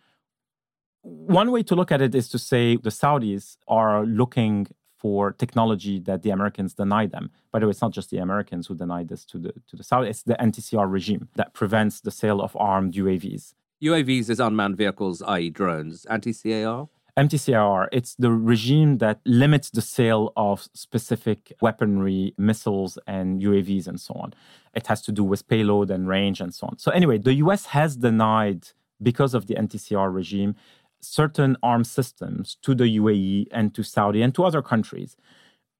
One 1.02 1.52
way 1.52 1.62
to 1.64 1.75
look 1.76 1.92
at 1.92 2.02
it 2.02 2.14
is 2.14 2.28
to 2.30 2.38
say 2.38 2.76
the 2.76 2.90
Saudis 2.90 3.56
are 3.68 4.04
looking 4.04 4.66
for 4.99 5.32
technology 5.32 5.99
that 6.00 6.23
the 6.23 6.30
Americans 6.30 6.75
deny 6.75 7.06
them. 7.06 7.30
By 7.52 7.59
the 7.59 7.66
way, 7.66 7.70
it's 7.70 7.80
not 7.80 7.92
just 7.92 8.11
the 8.11 8.18
Americans 8.18 8.66
who 8.66 8.75
deny 8.75 9.02
this 9.04 9.25
to 9.26 9.38
the 9.38 9.52
to 9.68 9.76
the 9.76 9.85
South; 9.85 10.04
it's 10.04 10.23
the 10.25 10.37
MTCR 10.49 10.90
regime 10.90 11.28
that 11.37 11.54
prevents 11.54 12.00
the 12.00 12.11
sale 12.11 12.40
of 12.42 12.54
armed 12.56 12.92
UAVs. 12.94 13.54
UAVs 13.82 14.28
is 14.28 14.40
unmanned 14.40 14.76
vehicles, 14.76 15.23
i.e., 15.23 15.49
drones. 15.49 16.04
MTCR. 16.11 16.88
MTCR, 17.20 17.88
it's 17.92 18.14
the 18.14 18.32
regime 18.32 18.96
that 18.98 19.20
limits 19.26 19.68
the 19.68 19.82
sale 19.82 20.32
of 20.38 20.68
specific 20.72 21.52
weaponry, 21.60 22.32
missiles, 22.38 22.98
and 23.06 23.42
UAVs, 23.42 23.86
and 23.86 24.00
so 24.00 24.14
on. 24.14 24.32
It 24.74 24.86
has 24.86 25.02
to 25.02 25.12
do 25.12 25.22
with 25.22 25.46
payload 25.46 25.90
and 25.90 26.08
range 26.08 26.40
and 26.40 26.54
so 26.54 26.68
on. 26.68 26.78
So, 26.78 26.90
anyway, 26.92 27.18
the 27.18 27.34
US 27.44 27.66
has 27.66 27.96
denied, 27.96 28.68
because 29.02 29.34
of 29.34 29.46
the 29.48 29.54
MTCR 29.54 30.08
regime, 30.14 30.54
certain 31.00 31.58
armed 31.62 31.86
systems 31.86 32.56
to 32.62 32.74
the 32.74 32.88
UAE 32.98 33.48
and 33.50 33.74
to 33.74 33.82
Saudi 33.82 34.22
and 34.22 34.34
to 34.34 34.44
other 34.44 34.62
countries. 34.62 35.16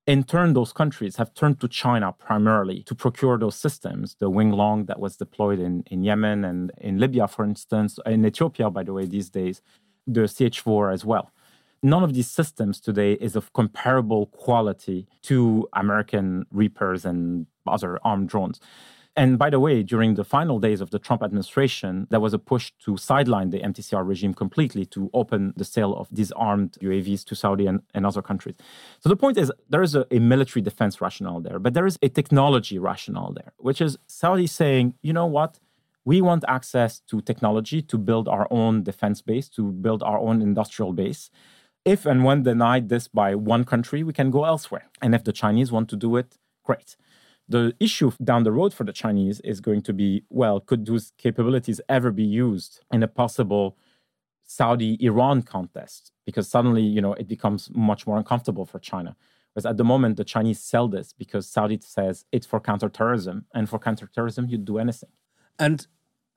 In 0.06 0.25
turn, 0.25 0.52
those 0.52 0.73
countries 0.75 1.16
have 1.16 1.32
turned 1.32 1.59
to 1.61 1.68
China 1.68 2.12
primarily 2.12 2.82
to 2.85 2.94
procure 2.94 3.38
those 3.38 3.56
systems. 3.56 4.16
The 4.18 4.28
Wing 4.28 4.50
Loong 4.52 4.87
that 4.88 5.00
was 5.00 5.16
deployed 5.16 5.59
in, 5.59 5.85
in 5.90 6.02
Yemen 6.02 6.44
and 6.44 6.73
in 6.78 6.99
Libya, 6.99 7.28
for 7.28 7.44
instance, 7.44 7.99
in 8.04 8.26
Ethiopia, 8.26 8.68
by 8.70 8.82
the 8.82 8.92
way, 8.92 9.06
these 9.06 9.30
days. 9.30 9.62
The 10.12 10.23
CH4 10.23 10.93
as 10.93 11.05
well. 11.05 11.33
None 11.83 12.02
of 12.02 12.12
these 12.12 12.31
systems 12.31 12.79
today 12.79 13.14
is 13.14 13.37
of 13.37 13.52
comparable 13.55 14.26
quality 14.26 15.07
to 15.23 15.67
American 15.73 16.45
Reapers 16.50 17.05
and 17.07 17.47
other 17.67 17.99
armed 18.05 18.29
drones. 18.29 18.61
And 19.17 19.38
by 19.38 19.50
the 19.50 19.59
way, 19.59 19.83
during 19.83 20.14
the 20.14 20.25
final 20.25 20.59
days 20.61 20.81
of 20.81 20.90
the 20.90 20.99
Trump 20.99 21.23
administration, 21.23 22.07
there 22.11 22.21
was 22.21 22.33
a 22.33 22.38
push 22.38 22.73
to 22.85 22.97
sideline 22.97 23.50
the 23.50 23.61
MTCR 23.61 24.07
regime 24.07 24.35
completely 24.35 24.87
to 24.87 25.11
open 25.12 25.52
the 25.57 25.64
sale 25.64 25.95
of 25.97 26.09
these 26.12 26.31
armed 26.33 26.79
UAVs 26.81 27.25
to 27.25 27.35
Saudi 27.35 27.67
and, 27.67 27.83
and 27.93 28.07
other 28.07 28.23
countries. 28.23 28.55
So 29.00 29.09
the 29.09 29.17
point 29.17 29.37
is, 29.37 29.50
there 29.69 29.83
is 29.83 29.95
a, 29.95 30.07
a 30.11 30.21
military 30.21 30.62
defense 30.62 31.00
rationale 31.00 31.40
there, 31.40 31.59
but 31.59 31.75
there 31.75 31.87
is 31.87 31.99
a 32.02 32.09
technology 32.09 32.79
rationale 32.79 33.33
there, 33.33 33.52
which 33.59 33.81
is 33.81 33.99
Saudi 34.07 34.47
saying, 34.47 34.95
you 35.02 35.12
know 35.12 35.26
what? 35.26 35.59
We 36.04 36.21
want 36.21 36.45
access 36.49 37.00
to 37.11 37.21
technology 37.21 37.83
to 37.83 37.99
build 37.99 38.28
our 38.28 38.47
own 38.50 38.83
defense 38.83 39.21
base, 39.21 39.49
to 39.50 39.71
build 39.71 40.02
our 40.02 40.19
own 40.19 40.40
industrial 40.40 40.92
base. 40.92 41.30
If 41.85 42.07
and 42.07 42.25
when 42.25 42.42
denied 42.42 42.88
this 42.88 43.09
by 43.09 43.35
one 43.35 43.64
country, 43.64 44.02
we 44.02 44.12
can 44.12 44.30
go 44.30 44.45
elsewhere. 44.45 44.90
And 45.02 45.14
if 45.14 45.25
the 45.25 45.33
Chinese 45.33 45.71
want 45.73 45.88
to 45.90 45.97
do 45.97 46.16
it, 46.16 46.37
great. 46.64 46.97
The 47.49 47.75
issue 47.80 48.12
down 48.23 48.45
the 48.45 48.52
road 48.52 48.73
for 48.73 48.85
the 48.85 48.92
Chinese 48.92 49.40
is 49.40 49.61
going 49.61 49.83
to 49.83 49.92
be 49.92 50.25
well, 50.30 50.61
could 50.61 50.87
those 50.87 51.12
capabilities 51.19 51.80
ever 51.88 52.11
be 52.12 52.23
used 52.23 52.80
in 52.92 53.02
a 53.02 53.09
possible 53.09 53.76
Saudi 54.45 54.97
Iran 55.04 55.42
contest? 55.42 56.12
Because 56.25 56.49
suddenly, 56.49 56.83
you 56.83 57.00
know, 57.00 57.14
it 57.14 57.28
becomes 57.28 57.71
much 57.75 58.07
more 58.07 58.16
uncomfortable 58.16 58.66
for 58.66 58.78
China. 58.78 59.16
Whereas 59.52 59.66
at 59.66 59.76
the 59.78 59.85
moment, 59.85 60.16
the 60.16 60.25
Chinese 60.25 60.61
sell 60.61 60.87
this 60.87 61.12
because 61.12 61.49
Saudi 61.49 61.80
says 61.83 62.25
it's 62.30 62.47
for 62.47 62.61
counterterrorism. 62.61 63.47
And 63.52 63.69
for 63.69 63.78
counterterrorism, 63.78 64.49
you'd 64.49 64.64
do 64.64 64.78
anything. 64.78 65.11
And 65.61 65.87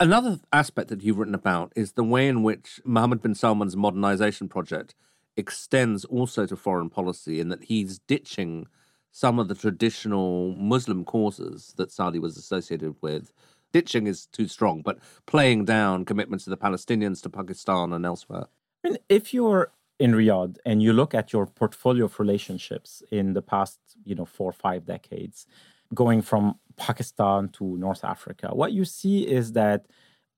another 0.01 0.39
aspect 0.51 0.89
that 0.89 1.01
you've 1.01 1.17
written 1.17 1.33
about 1.33 1.71
is 1.77 1.93
the 1.93 2.03
way 2.03 2.27
in 2.27 2.43
which 2.43 2.81
Mohammed 2.83 3.21
bin 3.21 3.33
Salman's 3.33 3.77
modernization 3.77 4.49
project 4.49 4.93
extends 5.37 6.03
also 6.05 6.45
to 6.45 6.57
foreign 6.57 6.89
policy 6.89 7.39
in 7.39 7.47
that 7.47 7.63
he's 7.63 7.99
ditching 7.99 8.67
some 9.11 9.39
of 9.39 9.47
the 9.47 9.55
traditional 9.55 10.53
Muslim 10.55 11.05
causes 11.05 11.73
that 11.77 11.91
Saudi 11.91 12.19
was 12.19 12.37
associated 12.37 12.95
with. 13.01 13.31
Ditching 13.71 14.05
is 14.07 14.25
too 14.25 14.47
strong, 14.47 14.81
but 14.81 14.99
playing 15.25 15.65
down 15.65 16.03
commitments 16.03 16.43
to 16.43 16.49
the 16.49 16.57
Palestinians, 16.57 17.23
to 17.23 17.29
Pakistan, 17.29 17.93
and 17.93 18.05
elsewhere. 18.05 18.47
I 18.83 18.89
mean, 18.89 18.97
if 19.07 19.33
you're 19.33 19.71
in 19.99 20.11
Riyadh 20.11 20.57
and 20.65 20.83
you 20.83 20.91
look 20.91 21.15
at 21.15 21.31
your 21.31 21.45
portfolio 21.45 22.05
of 22.05 22.19
relationships 22.19 23.01
in 23.09 23.33
the 23.33 23.41
past, 23.41 23.79
you 24.03 24.15
know, 24.15 24.25
four 24.25 24.49
or 24.49 24.53
five 24.53 24.85
decades, 24.85 25.47
going 25.93 26.21
from 26.21 26.55
Pakistan 26.77 27.49
to 27.49 27.77
North 27.77 28.03
Africa, 28.03 28.49
what 28.53 28.71
you 28.71 28.85
see 28.85 29.27
is 29.27 29.53
that 29.53 29.85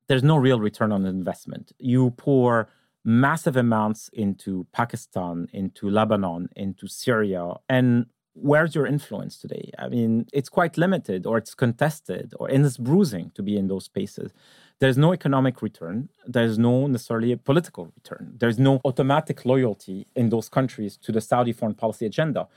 there's 0.07 0.23
no 0.23 0.37
real 0.37 0.59
return 0.59 0.91
on 0.91 1.05
investment. 1.05 1.71
You 1.79 2.11
pour 2.11 2.69
massive 3.03 3.55
amounts 3.55 4.09
into 4.13 4.65
Pakistan, 4.71 5.47
into 5.53 5.89
Lebanon, 5.89 6.49
into 6.55 6.87
Syria, 6.87 7.53
and 7.69 8.07
where's 8.35 8.75
your 8.75 8.85
influence 8.85 9.39
today? 9.39 9.71
I 9.79 9.87
mean, 9.87 10.27
it's 10.33 10.49
quite 10.49 10.77
limited 10.77 11.25
or 11.25 11.37
it's 11.37 11.55
contested 11.55 12.33
or 12.39 12.49
and 12.49 12.65
it's 12.65 12.77
bruising 12.77 13.31
to 13.35 13.41
be 13.41 13.57
in 13.57 13.67
those 13.67 13.85
spaces. 13.85 14.33
There's 14.79 14.97
no 14.97 15.13
economic 15.13 15.61
return. 15.61 16.09
There's 16.27 16.59
no 16.59 16.87
necessarily 16.87 17.31
a 17.31 17.37
political 17.37 17.85
return. 17.95 18.33
There's 18.37 18.59
no 18.59 18.81
automatic 18.83 19.45
loyalty 19.45 20.05
in 20.15 20.29
those 20.29 20.49
countries 20.49 20.97
to 20.97 21.11
the 21.13 21.21
Saudi 21.21 21.53
foreign 21.53 21.75
policy 21.75 22.05
agenda. 22.05 22.47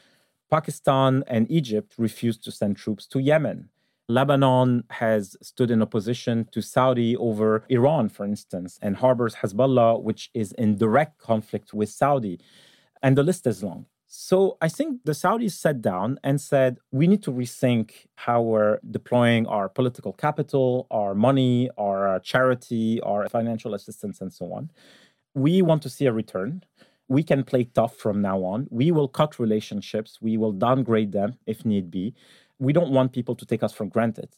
Pakistan 0.50 1.24
and 1.26 1.50
Egypt 1.50 1.94
refused 1.98 2.42
to 2.44 2.50
send 2.50 2.76
troops 2.76 3.06
to 3.08 3.18
Yemen. 3.18 3.68
Lebanon 4.08 4.84
has 4.88 5.36
stood 5.42 5.70
in 5.70 5.82
opposition 5.82 6.48
to 6.52 6.62
Saudi 6.62 7.14
over 7.16 7.64
Iran, 7.68 8.08
for 8.08 8.24
instance, 8.24 8.78
and 8.80 8.96
harbors 8.96 9.34
Hezbollah, 9.36 10.02
which 10.02 10.30
is 10.32 10.52
in 10.52 10.78
direct 10.78 11.18
conflict 11.18 11.74
with 11.74 11.90
Saudi. 11.90 12.40
And 13.02 13.18
the 13.18 13.22
list 13.22 13.46
is 13.46 13.62
long. 13.62 13.84
So 14.06 14.56
I 14.62 14.70
think 14.70 15.04
the 15.04 15.12
Saudis 15.12 15.52
sat 15.52 15.82
down 15.82 16.18
and 16.24 16.40
said, 16.40 16.78
we 16.90 17.06
need 17.06 17.22
to 17.24 17.30
rethink 17.30 18.06
how 18.14 18.40
we're 18.40 18.78
deploying 18.90 19.46
our 19.46 19.68
political 19.68 20.14
capital, 20.14 20.86
our 20.90 21.14
money, 21.14 21.68
our 21.76 22.18
charity, 22.20 23.02
our 23.02 23.28
financial 23.28 23.74
assistance, 23.74 24.22
and 24.22 24.32
so 24.32 24.50
on. 24.54 24.70
We 25.34 25.60
want 25.60 25.82
to 25.82 25.90
see 25.90 26.06
a 26.06 26.12
return. 26.12 26.62
We 27.09 27.23
can 27.23 27.42
play 27.42 27.64
tough 27.64 27.97
from 27.97 28.21
now 28.21 28.38
on. 28.44 28.68
We 28.71 28.90
will 28.92 29.09
cut 29.09 29.38
relationships. 29.38 30.18
We 30.21 30.37
will 30.37 30.53
downgrade 30.53 31.12
them 31.12 31.38
if 31.47 31.64
need 31.64 31.90
be. 31.90 32.14
We 32.59 32.73
don't 32.73 32.90
want 32.90 33.12
people 33.12 33.35
to 33.37 33.47
take 33.47 33.62
us 33.62 33.73
for 33.73 33.87
granted. 33.87 34.29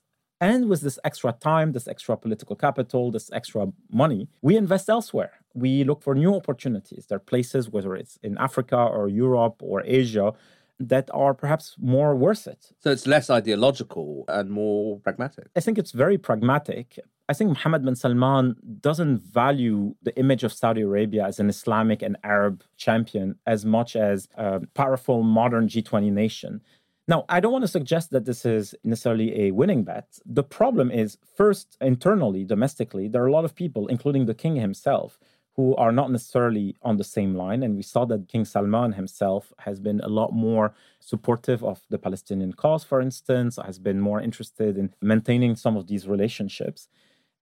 And 0.41 0.71
with 0.71 0.81
this 0.81 0.99
extra 1.05 1.33
time, 1.33 1.73
this 1.73 1.87
extra 1.87 2.17
political 2.17 2.57
capital, 2.57 3.11
this 3.11 3.31
extra 3.33 3.67
money, 3.93 4.29
we 4.41 4.57
invest 4.57 4.89
elsewhere. 4.89 5.33
We 5.53 5.85
look 5.85 6.03
for 6.03 6.15
new 6.15 6.35
opportunities. 6.35 7.07
There 7.07 7.17
are 7.17 7.21
places, 7.21 7.69
whether 7.69 7.95
it's 7.95 8.19
in 8.23 8.39
Africa 8.39 8.77
or 8.77 9.09
Europe 9.09 9.57
or 9.63 9.83
Asia, 9.85 10.33
that 10.81 11.11
are 11.13 11.35
perhaps 11.35 11.77
more 11.79 12.17
worth 12.17 12.47
it. 12.47 12.73
So 12.81 12.91
it's 12.91 13.07
less 13.07 13.29
ideological 13.29 14.25
and 14.29 14.51
more 14.51 14.99
pragmatic. 15.01 15.49
I 15.55 15.61
think 15.61 15.79
it's 15.79 15.93
very 15.93 16.17
pragmatic. 16.17 16.99
I 17.29 17.35
think 17.35 17.51
Mohammed 17.51 17.85
bin 17.85 17.95
Salman 17.95 18.57
doesn't 18.81 19.19
value 19.19 19.95
the 20.03 20.17
image 20.19 20.43
of 20.43 20.53
Saudi 20.53 20.81
Arabia 20.81 21.27
as 21.27 21.39
an 21.39 21.49
Islamic 21.49 22.03
and 22.03 22.17
Arab 22.25 22.65
champion 22.77 23.37
as 23.47 23.65
much 23.65 23.95
as 23.95 24.27
a 24.37 24.61
powerful 24.75 25.23
modern 25.23 25.69
G20 25.69 26.11
nation. 26.11 26.63
Now, 27.07 27.25
I 27.29 27.41
don't 27.41 27.53
want 27.53 27.65
to 27.65 27.69
suggest 27.69 28.11
that 28.11 28.25
this 28.25 28.47
is 28.47 28.75
necessarily 28.85 29.43
a 29.43 29.51
winning 29.51 29.85
bet. 29.85 30.07
The 30.25 30.45
problem 30.45 30.91
is, 30.91 31.19
first, 31.37 31.77
internally, 31.81 32.45
domestically, 32.45 33.09
there 33.09 33.23
are 33.23 33.27
a 33.27 33.33
lot 33.33 33.45
of 33.45 33.55
people, 33.55 33.89
including 33.89 34.27
the 34.27 34.35
king 34.35 34.57
himself, 34.57 35.19
who 35.61 35.77
are 35.77 35.93
not 35.93 36.11
necessarily 36.11 36.75
on 36.81 36.97
the 36.97 37.05
same 37.05 37.35
line. 37.35 37.63
And 37.63 37.77
we 37.77 37.83
saw 37.83 38.07
that 38.07 38.29
King 38.29 38.47
Salman 38.47 38.93
himself 38.93 39.53
has 39.67 39.79
been 39.79 40.01
a 40.01 40.09
lot 40.09 40.33
more 40.33 40.73
supportive 41.01 41.63
of 41.63 41.79
the 41.91 41.99
Palestinian 41.99 42.55
cause, 42.55 42.83
for 42.83 42.99
instance, 43.03 43.59
has 43.63 43.79
been 43.79 44.01
more 44.01 44.21
interested 44.23 44.79
in 44.79 44.95
maintaining 45.03 45.57
some 45.57 45.77
of 45.77 45.87
these 45.87 46.09
relationships. 46.09 46.89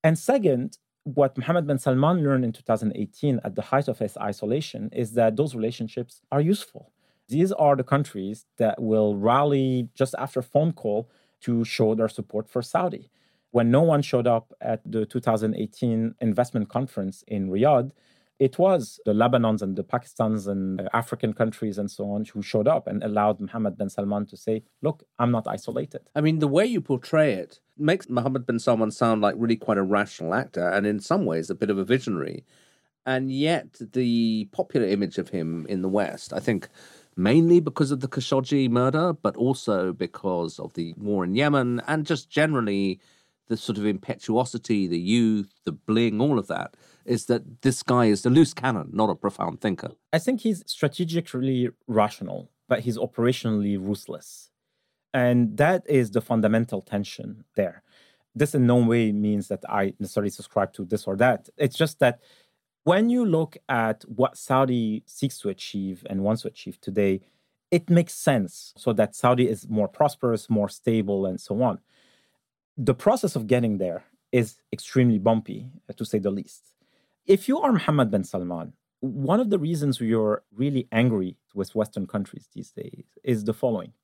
And 0.03 0.19
second, 0.19 0.79
what 1.05 1.39
Mohammed 1.39 1.69
bin 1.69 1.79
Salman 1.79 2.25
learned 2.25 2.45
in 2.45 2.53
2018 2.53 3.41
at 3.45 3.55
the 3.55 3.63
height 3.71 3.87
of 3.87 4.01
his 4.01 4.17
isolation 4.31 4.91
is 4.93 5.13
that 5.13 5.37
those 5.37 5.55
relationships 5.55 6.21
are 6.33 6.41
useful. 6.41 6.91
These 7.29 7.53
are 7.53 7.77
the 7.77 7.85
countries 7.95 8.47
that 8.57 8.83
will 8.83 9.15
rally 9.15 9.91
just 9.95 10.15
after 10.19 10.43
phone 10.43 10.73
call 10.73 11.09
to 11.43 11.65
show 11.65 11.95
their 11.95 12.09
support 12.09 12.49
for 12.49 12.63
Saudi. 12.63 13.11
When 13.51 13.71
no 13.71 13.83
one 13.83 14.03
showed 14.03 14.27
up 14.27 14.53
at 14.61 14.81
the 14.85 15.07
2018 15.07 16.15
investment 16.21 16.69
conference 16.69 17.25
in 17.27 17.49
Riyadh, 17.49 17.93
it 18.39 18.59
was 18.59 19.01
the 19.05 19.13
Lebanons 19.13 19.63
and 19.63 19.75
the 19.75 19.83
Pakistans 19.83 20.47
and 20.47 20.89
African 20.93 21.33
countries 21.33 21.77
and 21.77 21.91
so 21.91 22.11
on 22.11 22.25
who 22.27 22.41
showed 22.41 22.69
up 22.69 22.87
and 22.87 23.03
allowed 23.03 23.41
Mohammed 23.41 23.77
bin 23.77 23.89
Salman 23.89 24.27
to 24.27 24.37
say, 24.37 24.63
Look, 24.81 25.03
I'm 25.19 25.33
not 25.33 25.49
isolated. 25.49 26.03
I 26.15 26.21
mean, 26.21 26.39
the 26.39 26.47
way 26.47 26.65
you 26.65 26.81
portray 26.81 27.33
it 27.35 27.59
makes 27.77 28.09
Mohammed 28.09 28.47
bin 28.47 28.61
Salman 28.61 28.93
sound 28.93 29.23
like 29.23 29.35
really 29.37 29.57
quite 29.57 29.79
a 29.79 29.83
rational 29.83 30.35
actor 30.35 30.69
and 30.69 30.87
in 30.87 31.01
some 31.01 31.25
ways 31.25 31.51
a 31.51 31.55
bit 31.55 31.71
of 31.71 31.79
a 31.79 31.85
visionary. 31.85 32.45
And 33.05 33.33
yet, 33.33 33.79
the 33.93 34.49
popular 34.53 34.87
image 34.87 35.17
of 35.17 35.31
him 35.31 35.67
in 35.69 35.81
the 35.81 35.89
West, 35.89 36.33
I 36.33 36.41
think, 36.41 36.69
mainly 37.17 37.59
because 37.59 37.91
of 37.91 38.01
the 38.01 38.09
Khashoggi 38.09 38.69
murder, 38.69 39.15
but 39.15 39.35
also 39.37 39.93
because 39.95 40.59
of 40.59 40.75
the 40.75 40.95
war 40.99 41.25
in 41.25 41.35
Yemen 41.35 41.81
and 41.89 42.05
just 42.05 42.29
generally 42.29 43.01
the 43.49 43.57
sort 43.57 43.79
of 43.79 43.87
impetuosity, 43.87 44.87
the 44.87 44.99
youth, 44.99 45.53
the 45.65 45.73
bling, 45.73 46.21
all 46.21 46.39
of 46.39 46.47
that, 46.49 46.75
is 47.05 47.27
that 47.27 47.63
this 47.63 47.83
guy 47.83 48.07
is 48.07 48.25
a 48.25 48.31
loose 48.31 48.55
cannon, 48.55 48.91
not 48.93 49.11
a 49.11 49.15
profound 49.15 49.61
thinker. 49.61 49.93
I 50.13 50.19
think 50.19 50.43
he's 50.43 50.63
strategically 50.67 51.71
rational, 51.87 52.51
but 52.69 52.81
he's 52.81 52.99
operationally 52.99 53.79
ruthless. 53.79 54.51
And 55.15 55.57
that 55.57 55.85
is 55.89 56.11
the 56.11 56.21
fundamental 56.21 56.83
tension 56.83 57.45
there. 57.57 57.83
This 58.35 58.55
in 58.55 58.67
no 58.67 58.77
way 58.77 59.11
means 59.11 59.49
that 59.49 59.65
I 59.69 59.95
necessarily 59.99 60.31
subscribe 60.31 60.73
to 60.75 60.85
this 60.85 61.07
or 61.07 61.17
that. 61.17 61.49
It's 61.57 61.77
just 61.77 61.99
that 62.01 62.21
when 62.85 63.11
you 63.11 63.25
look 63.25 63.57
at 63.69 64.05
what 64.05 64.37
Saudi 64.37 65.03
seeks 65.07 65.39
to 65.41 65.49
achieve 65.49 66.07
and 66.09 66.23
wants 66.23 66.43
to 66.43 66.49
achieve 66.49 66.81
today, 66.81 67.21
it 67.71 67.91
makes 67.91 68.15
sense 68.15 68.73
so 68.77 68.93
that 68.95 69.15
Saudi 69.15 69.49
is 69.49 69.69
more 69.69 69.89
prosperous, 69.89 70.49
more 70.49 70.69
stable, 70.69 71.27
and 71.27 71.41
so 71.41 71.61
on. 71.63 71.81
The 72.81 72.95
process 72.95 73.35
of 73.35 73.49
getting 73.49 73.79
there 73.79 74.05
is 74.31 74.61
extremely 74.73 75.19
bumpy, 75.19 75.69
uh, 75.91 75.95
to 75.95 76.05
say 76.05 76.21
the 76.21 76.31
least. 76.31 76.73
If 77.27 77.49
you 77.49 77.59
are 77.59 77.73
Mohammed 77.73 78.13
bin 78.13 78.23
Salman, 78.23 78.73
one 79.01 79.41
of 79.41 79.51
the 79.51 79.59
reasons 79.59 80.01
you're 80.01 80.45
really 80.55 80.87
angry 80.93 81.37
with 81.57 81.75
Western 81.75 82.07
countries 82.07 82.49
these 82.55 82.71
days 82.71 83.05
is 83.25 83.43
the 83.43 83.53
following. 83.53 83.95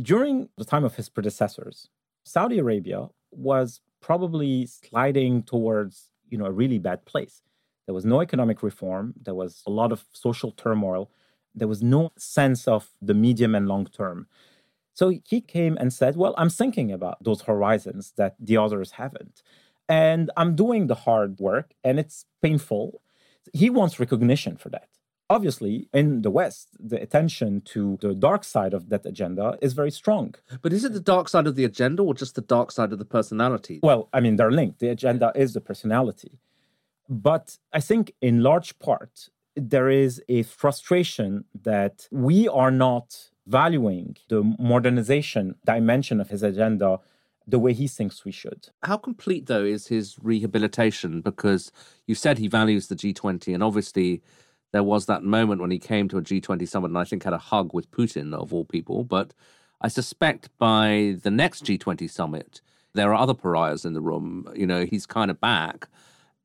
During 0.00 0.48
the 0.58 0.64
time 0.64 0.84
of 0.84 0.94
his 0.94 1.08
predecessors, 1.08 1.88
Saudi 2.22 2.60
Arabia 2.60 3.08
was 3.32 3.80
probably 4.00 4.66
sliding 4.66 5.42
towards 5.42 6.10
you 6.28 6.38
know 6.38 6.46
a 6.46 6.52
really 6.52 6.78
bad 6.78 7.04
place. 7.04 7.42
There 7.86 7.94
was 7.94 8.04
no 8.04 8.20
economic 8.20 8.62
reform. 8.62 9.14
There 9.20 9.34
was 9.34 9.64
a 9.66 9.70
lot 9.70 9.90
of 9.90 10.04
social 10.12 10.52
turmoil. 10.52 11.10
There 11.52 11.66
was 11.66 11.82
no 11.82 12.12
sense 12.16 12.68
of 12.68 12.90
the 13.02 13.14
medium 13.14 13.56
and 13.56 13.66
long 13.66 13.86
term. 13.86 14.28
So 15.00 15.08
he 15.08 15.40
came 15.40 15.78
and 15.80 15.90
said, 15.94 16.14
Well, 16.14 16.34
I'm 16.36 16.50
thinking 16.50 16.92
about 16.92 17.24
those 17.24 17.40
horizons 17.50 18.12
that 18.18 18.34
the 18.38 18.58
others 18.58 18.90
haven't. 19.02 19.42
And 19.88 20.30
I'm 20.36 20.54
doing 20.54 20.88
the 20.88 21.00
hard 21.06 21.38
work 21.38 21.68
and 21.82 21.98
it's 21.98 22.26
painful. 22.42 23.00
He 23.54 23.70
wants 23.70 23.98
recognition 23.98 24.58
for 24.58 24.68
that. 24.76 24.88
Obviously, 25.30 25.88
in 25.94 26.20
the 26.20 26.30
West, 26.30 26.66
the 26.78 27.00
attention 27.00 27.62
to 27.72 27.96
the 28.02 28.12
dark 28.14 28.44
side 28.44 28.74
of 28.74 28.90
that 28.90 29.06
agenda 29.06 29.56
is 29.62 29.72
very 29.72 29.90
strong. 29.90 30.34
But 30.60 30.74
is 30.74 30.84
it 30.84 30.92
the 30.92 31.08
dark 31.14 31.30
side 31.30 31.46
of 31.46 31.54
the 31.56 31.64
agenda 31.64 32.02
or 32.02 32.12
just 32.12 32.34
the 32.34 32.48
dark 32.56 32.70
side 32.70 32.92
of 32.92 32.98
the 32.98 33.10
personality? 33.18 33.80
Well, 33.82 34.10
I 34.12 34.20
mean, 34.20 34.36
they're 34.36 34.58
linked. 34.60 34.80
The 34.80 34.90
agenda 34.90 35.32
is 35.34 35.54
the 35.54 35.62
personality. 35.62 36.32
But 37.08 37.56
I 37.72 37.80
think, 37.80 38.12
in 38.20 38.42
large 38.42 38.78
part, 38.78 39.30
there 39.56 39.88
is 39.88 40.22
a 40.28 40.42
frustration 40.42 41.46
that 41.62 42.06
we 42.10 42.48
are 42.48 42.70
not 42.70 43.29
valuing 43.50 44.16
the 44.28 44.42
modernization 44.58 45.56
dimension 45.64 46.20
of 46.20 46.30
his 46.30 46.42
agenda 46.42 47.00
the 47.46 47.58
way 47.58 47.72
he 47.72 47.88
thinks 47.88 48.24
we 48.24 48.32
should. 48.32 48.68
How 48.82 48.96
complete, 48.96 49.46
though, 49.46 49.64
is 49.64 49.88
his 49.88 50.16
rehabilitation? 50.22 51.20
Because 51.20 51.72
you 52.06 52.14
said 52.14 52.38
he 52.38 52.48
values 52.48 52.86
the 52.86 52.94
G20, 52.94 53.52
and 53.52 53.62
obviously 53.62 54.22
there 54.72 54.84
was 54.84 55.06
that 55.06 55.24
moment 55.24 55.60
when 55.60 55.70
he 55.70 55.78
came 55.78 56.08
to 56.08 56.18
a 56.18 56.22
G20 56.22 56.68
summit 56.68 56.88
and 56.88 56.98
I 56.98 57.04
think 57.04 57.24
had 57.24 57.32
a 57.32 57.38
hug 57.38 57.74
with 57.74 57.90
Putin, 57.90 58.32
of 58.34 58.54
all 58.54 58.64
people. 58.64 59.02
But 59.02 59.34
I 59.80 59.88
suspect 59.88 60.48
by 60.58 61.16
the 61.22 61.30
next 61.30 61.64
G20 61.64 62.08
summit, 62.08 62.60
there 62.94 63.12
are 63.12 63.20
other 63.20 63.34
pariahs 63.34 63.84
in 63.84 63.94
the 63.94 64.00
room. 64.00 64.48
You 64.54 64.66
know, 64.66 64.84
he's 64.84 65.06
kind 65.06 65.30
of 65.30 65.40
back. 65.40 65.88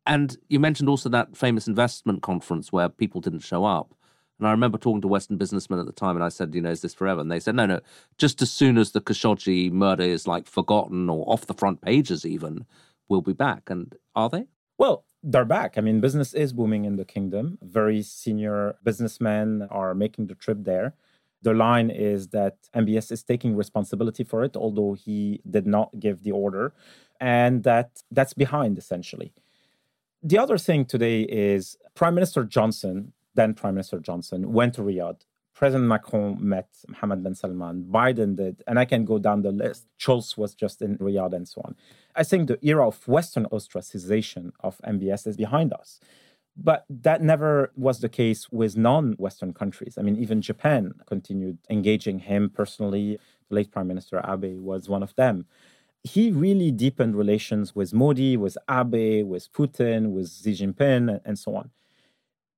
And 0.08 0.38
you 0.50 0.60
mentioned 0.60 0.89
also 0.89 1.10
that 1.10 1.36
famous 1.36 1.68
investment 1.68 2.22
conference 2.22 2.72
where 2.72 2.89
people 2.89 3.22
didn't 3.22 3.39
show 3.39 3.65
up. 3.65 3.94
And 4.39 4.48
I 4.48 4.52
remember 4.52 4.78
talking 4.78 5.02
to 5.02 5.08
Western 5.08 5.38
businessmen 5.38 5.80
at 5.80 5.86
the 5.86 5.93
time, 5.93 6.15
and 6.15 6.24
I 6.24 6.30
said, 6.30 6.54
you 6.54 6.62
know, 6.62 6.71
is 6.71 6.82
this 6.82 6.93
forever? 6.93 7.21
And 7.21 7.32
they 7.32 7.39
said, 7.39 7.56
no, 7.56 7.65
no, 7.65 7.80
just 8.17 8.41
as 8.41 8.52
soon 8.52 8.78
as 8.78 8.91
the 8.91 9.02
Khashoggi 9.02 9.71
murder 9.71 10.04
is 10.04 10.28
like 10.28 10.48
forgotten 10.48 11.10
or 11.10 11.24
off 11.30 11.48
the 11.48 11.54
front 11.54 11.82
pages, 11.82 12.26
even, 12.26 12.65
we'll 13.08 13.21
be 13.21 13.34
back. 13.34 13.69
And 13.69 13.95
are 14.13 14.30
they? 14.30 14.48
Well, 14.78 15.06
they're 15.24 15.45
back. 15.45 15.78
I 15.78 15.82
mean, 15.82 16.02
business 16.02 16.34
is 16.34 16.54
booming 16.54 16.86
in 16.86 16.98
the 16.98 17.06
kingdom. 17.06 17.58
Very 17.62 18.02
senior 18.02 18.76
businessmen 18.84 19.67
are 19.71 19.95
making 19.95 20.28
the 20.28 20.36
trip 20.36 20.60
there. 20.62 20.93
The 21.41 21.54
line 21.54 21.89
is 21.89 22.30
that 22.30 22.58
MBS 22.76 23.12
is 23.12 23.24
taking 23.24 23.56
responsibility 23.56 24.24
for 24.24 24.43
it, 24.43 24.58
although 24.58 24.93
he 24.93 25.41
did 25.50 25.67
not 25.67 26.00
give 26.00 26.24
the 26.24 26.32
order, 26.32 26.74
and 27.19 27.63
that 27.63 28.02
that's 28.10 28.34
behind 28.34 28.78
essentially. 28.78 29.32
The 30.24 30.39
other 30.39 30.58
thing 30.58 30.86
today 30.86 31.21
is 31.21 31.78
Prime 31.93 32.15
Minister 32.15 32.43
Johnson 32.45 33.13
then 33.36 33.54
Prime 33.54 33.76
Minister 33.76 34.00
Johnson, 34.00 34.52
went 34.52 34.74
to 34.76 34.82
Riyadh. 34.82 35.21
President 35.54 35.88
Macron 35.88 36.38
met 36.41 36.67
Mohammed 36.89 37.24
bin 37.24 37.34
Salman. 37.34 37.88
Biden 37.89 38.36
did, 38.36 38.62
and 38.67 38.78
I 38.78 38.84
can 38.84 39.06
go 39.06 39.17
down 39.19 39.41
the 39.41 39.54
list. 39.54 39.88
Scholz 39.98 40.38
was 40.38 40.54
just 40.54 40.82
in 40.82 40.98
Riyadh 40.98 41.34
and 41.34 41.48
so 41.48 41.62
on. 41.63 41.76
I 42.13 42.24
think 42.24 42.48
the 42.48 42.60
era 42.62 42.86
of 42.86 43.08
Western 43.08 43.45
ostracization 43.45 44.52
of 44.60 44.78
MBS 44.86 45.28
is 45.28 45.38
behind 45.38 45.71
us. 45.71 46.02
But 46.58 46.86
that 46.89 47.21
never 47.21 47.71
was 47.76 48.00
the 48.00 48.10
case 48.10 48.50
with 48.52 48.78
non 48.78 49.13
Western 49.13 49.54
countries. 49.54 49.98
I 49.98 50.02
mean, 50.02 50.15
even 50.17 50.41
Japan 50.41 50.93
continued 51.06 51.58
engaging 51.69 52.19
him 52.19 52.50
personally. 52.50 53.19
The 53.50 53.56
late 53.56 53.71
Prime 53.71 53.88
Minister 53.88 54.21
Abe 54.28 54.60
was 54.60 54.89
one 54.89 55.04
of 55.04 55.15
them. 55.15 55.45
He 56.04 56.32
really 56.32 56.71
deepened 56.71 57.15
relations 57.15 57.76
with 57.76 57.93
Modi, 57.93 58.38
with 58.38 58.58
Abe, 58.69 59.26
with 59.26 59.52
Putin, 59.54 60.12
with 60.12 60.30
Xi 60.32 60.54
Jinping, 60.54 61.19
and 61.26 61.38
so 61.38 61.56
on. 61.56 61.71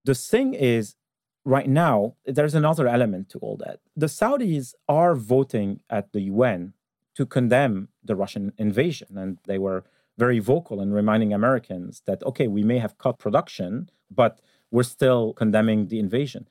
The 0.07 0.15
thing 0.15 0.53
is, 0.53 0.95
right 1.43 1.67
now, 1.67 2.15
there's 2.25 2.55
another 2.55 2.87
element 2.87 3.27
to 3.31 3.39
all 3.39 3.57
that. 3.57 3.81
The 3.93 4.05
Saudis 4.05 4.73
are 4.87 5.15
voting 5.15 5.81
at 5.89 6.13
the 6.13 6.21
UN 6.33 6.73
to 7.15 7.25
condemn 7.25 7.89
the 8.01 8.15
Russian 8.15 8.53
invasion, 8.57 9.17
and 9.17 9.37
they 9.47 9.57
were 9.57 9.83
very 10.17 10.39
vocal 10.39 10.79
in 10.79 10.93
reminding 10.93 11.33
Americans 11.33 12.03
that, 12.05 12.23
okay, 12.23 12.47
we 12.47 12.63
may 12.63 12.79
have 12.79 12.97
cut 12.97 13.19
production, 13.19 13.89
but 14.09 14.39
we're 14.71 14.83
still 14.97 15.33
condemning 15.33 15.89
the 15.89 15.99
invasion. 15.99 16.47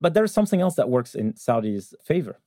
But 0.00 0.14
there's 0.14 0.32
something 0.32 0.60
else 0.60 0.76
that 0.76 0.88
works 0.88 1.16
in 1.16 1.32
Saudi's 1.32 1.94
favor. 2.04 2.38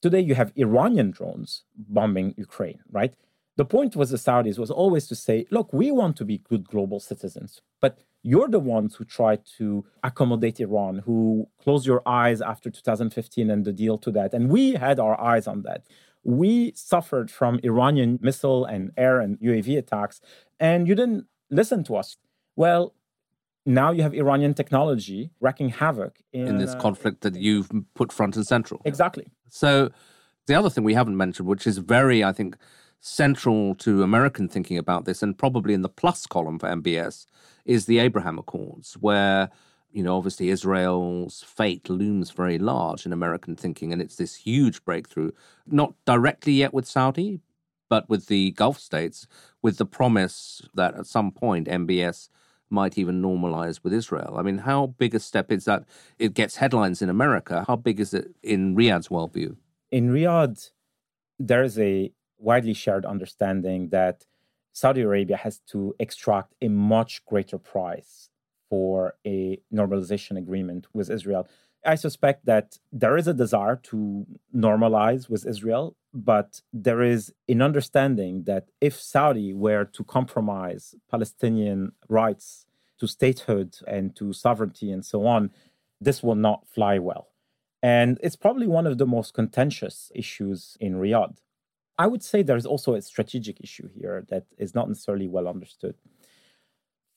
Today, 0.00 0.20
you 0.20 0.36
have 0.36 0.52
Iranian 0.54 1.10
drones 1.10 1.64
bombing 1.76 2.34
Ukraine, 2.36 2.82
right? 2.88 3.14
The 3.56 3.64
point 3.64 3.96
with 3.96 4.10
the 4.10 4.16
Saudis 4.16 4.58
was 4.60 4.70
always 4.70 5.08
to 5.08 5.16
say, 5.16 5.46
look, 5.50 5.72
we 5.72 5.90
want 5.90 6.14
to 6.18 6.24
be 6.24 6.38
good 6.38 6.68
global 6.68 7.00
citizens, 7.00 7.62
but 7.80 7.98
you're 8.26 8.48
the 8.48 8.58
ones 8.58 8.96
who 8.96 9.04
tried 9.04 9.42
to 9.56 9.84
accommodate 10.02 10.58
Iran, 10.58 10.98
who 11.06 11.48
closed 11.62 11.86
your 11.86 12.02
eyes 12.04 12.40
after 12.40 12.68
2015 12.70 13.48
and 13.48 13.64
the 13.64 13.72
deal 13.72 13.96
to 13.98 14.10
that. 14.10 14.34
And 14.34 14.50
we 14.50 14.72
had 14.72 14.98
our 14.98 15.18
eyes 15.20 15.46
on 15.46 15.62
that. 15.62 15.86
We 16.24 16.72
suffered 16.74 17.30
from 17.30 17.60
Iranian 17.62 18.18
missile 18.20 18.64
and 18.64 18.90
air 18.96 19.20
and 19.20 19.38
UAV 19.38 19.78
attacks, 19.78 20.20
and 20.58 20.88
you 20.88 20.96
didn't 20.96 21.26
listen 21.50 21.84
to 21.84 21.94
us. 21.94 22.16
Well, 22.56 22.94
now 23.64 23.92
you 23.92 24.02
have 24.02 24.12
Iranian 24.12 24.54
technology 24.54 25.30
wreaking 25.40 25.68
havoc 25.68 26.18
in, 26.32 26.48
in 26.48 26.58
this 26.58 26.72
uh, 26.72 26.80
conflict 26.80 27.20
that 27.20 27.36
you've 27.36 27.70
put 27.94 28.12
front 28.12 28.34
and 28.34 28.44
central. 28.44 28.82
Exactly. 28.84 29.26
So, 29.50 29.90
the 30.46 30.54
other 30.54 30.70
thing 30.70 30.82
we 30.82 30.94
haven't 30.94 31.16
mentioned, 31.16 31.46
which 31.46 31.66
is 31.66 31.78
very, 31.78 32.24
I 32.24 32.32
think, 32.32 32.56
central 33.00 33.74
to 33.76 34.02
American 34.02 34.48
thinking 34.48 34.78
about 34.78 35.04
this, 35.04 35.22
and 35.22 35.38
probably 35.38 35.74
in 35.74 35.82
the 35.82 35.88
plus 35.88 36.26
column 36.26 36.58
for 36.58 36.68
MBS, 36.68 37.26
is 37.64 37.86
the 37.86 37.98
Abraham 37.98 38.38
Accords, 38.38 38.94
where 38.94 39.50
you 39.96 40.02
know, 40.02 40.18
obviously 40.18 40.50
Israel's 40.50 41.42
fate 41.42 41.88
looms 41.88 42.30
very 42.30 42.58
large 42.58 43.06
in 43.06 43.14
American 43.14 43.56
thinking, 43.56 43.94
and 43.94 44.02
it's 44.02 44.16
this 44.16 44.34
huge 44.34 44.84
breakthrough, 44.84 45.30
not 45.66 45.94
directly 46.04 46.52
yet 46.52 46.74
with 46.74 46.86
Saudi, 46.86 47.40
but 47.88 48.06
with 48.06 48.26
the 48.26 48.50
Gulf 48.50 48.78
states, 48.78 49.26
with 49.62 49.78
the 49.78 49.86
promise 49.86 50.60
that 50.74 50.94
at 50.96 51.06
some 51.06 51.30
point 51.30 51.66
MBS 51.66 52.28
might 52.68 52.98
even 52.98 53.22
normalize 53.22 53.82
with 53.82 53.94
Israel. 53.94 54.34
I 54.36 54.42
mean, 54.42 54.58
how 54.58 54.88
big 54.98 55.14
a 55.14 55.18
step 55.18 55.50
is 55.50 55.64
that? 55.64 55.84
It 56.18 56.34
gets 56.34 56.56
headlines 56.56 57.00
in 57.00 57.08
America. 57.08 57.64
How 57.66 57.76
big 57.76 57.98
is 57.98 58.12
it 58.12 58.34
in 58.42 58.76
Riyadh's 58.76 59.08
worldview? 59.08 59.56
In 59.90 60.10
Riyadh, 60.10 60.72
there's 61.38 61.78
a 61.78 62.12
widely 62.38 62.74
shared 62.74 63.04
understanding 63.04 63.88
that 63.90 64.26
Saudi 64.72 65.00
Arabia 65.02 65.36
has 65.36 65.60
to 65.72 65.94
extract 65.98 66.54
a 66.60 66.68
much 66.68 67.24
greater 67.24 67.58
price 67.58 68.28
for 68.68 69.14
a 69.26 69.58
normalization 69.72 70.36
agreement 70.36 70.86
with 70.92 71.10
Israel. 71.10 71.48
I 71.84 71.94
suspect 71.94 72.46
that 72.46 72.78
there 72.92 73.16
is 73.16 73.28
a 73.28 73.34
desire 73.34 73.76
to 73.84 74.26
normalize 74.54 75.30
with 75.30 75.46
Israel, 75.46 75.96
but 76.12 76.60
there 76.72 77.02
is 77.02 77.32
an 77.48 77.62
understanding 77.62 78.44
that 78.44 78.68
if 78.80 79.00
Saudi 79.00 79.54
were 79.54 79.84
to 79.84 80.04
compromise 80.04 80.94
Palestinian 81.10 81.92
rights 82.08 82.66
to 82.98 83.06
statehood 83.06 83.76
and 83.86 84.16
to 84.16 84.32
sovereignty 84.32 84.90
and 84.90 85.04
so 85.04 85.26
on, 85.26 85.50
this 86.00 86.22
will 86.22 86.34
not 86.34 86.66
fly 86.66 86.98
well. 86.98 87.28
And 87.82 88.18
it's 88.22 88.36
probably 88.36 88.66
one 88.66 88.86
of 88.86 88.98
the 88.98 89.06
most 89.06 89.32
contentious 89.34 90.10
issues 90.14 90.76
in 90.80 90.94
Riyadh. 90.96 91.36
I 91.98 92.06
would 92.06 92.22
say 92.22 92.42
there's 92.42 92.66
also 92.66 92.94
a 92.94 93.02
strategic 93.02 93.60
issue 93.60 93.88
here 93.88 94.24
that 94.28 94.44
is 94.58 94.74
not 94.74 94.88
necessarily 94.88 95.28
well 95.28 95.48
understood. 95.48 95.94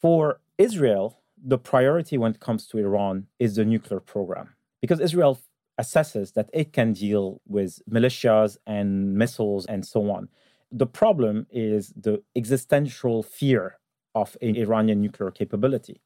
For 0.01 0.39
Israel, 0.57 1.19
the 1.41 1.57
priority 1.57 2.17
when 2.17 2.31
it 2.31 2.39
comes 2.39 2.67
to 2.67 2.77
Iran 2.77 3.27
is 3.39 3.55
the 3.55 3.65
nuclear 3.65 3.99
program 3.99 4.55
because 4.81 4.99
Israel 4.99 5.39
assesses 5.79 6.33
that 6.33 6.49
it 6.53 6.73
can 6.73 6.93
deal 6.93 7.41
with 7.47 7.81
militias 7.89 8.57
and 8.67 9.13
missiles 9.15 9.65
and 9.65 9.85
so 9.85 10.11
on. 10.11 10.29
The 10.71 10.87
problem 10.87 11.47
is 11.49 11.93
the 11.95 12.21
existential 12.35 13.23
fear 13.23 13.79
of 14.13 14.37
an 14.41 14.55
Iranian 14.55 15.01
nuclear 15.01 15.31
capability. 15.31 16.01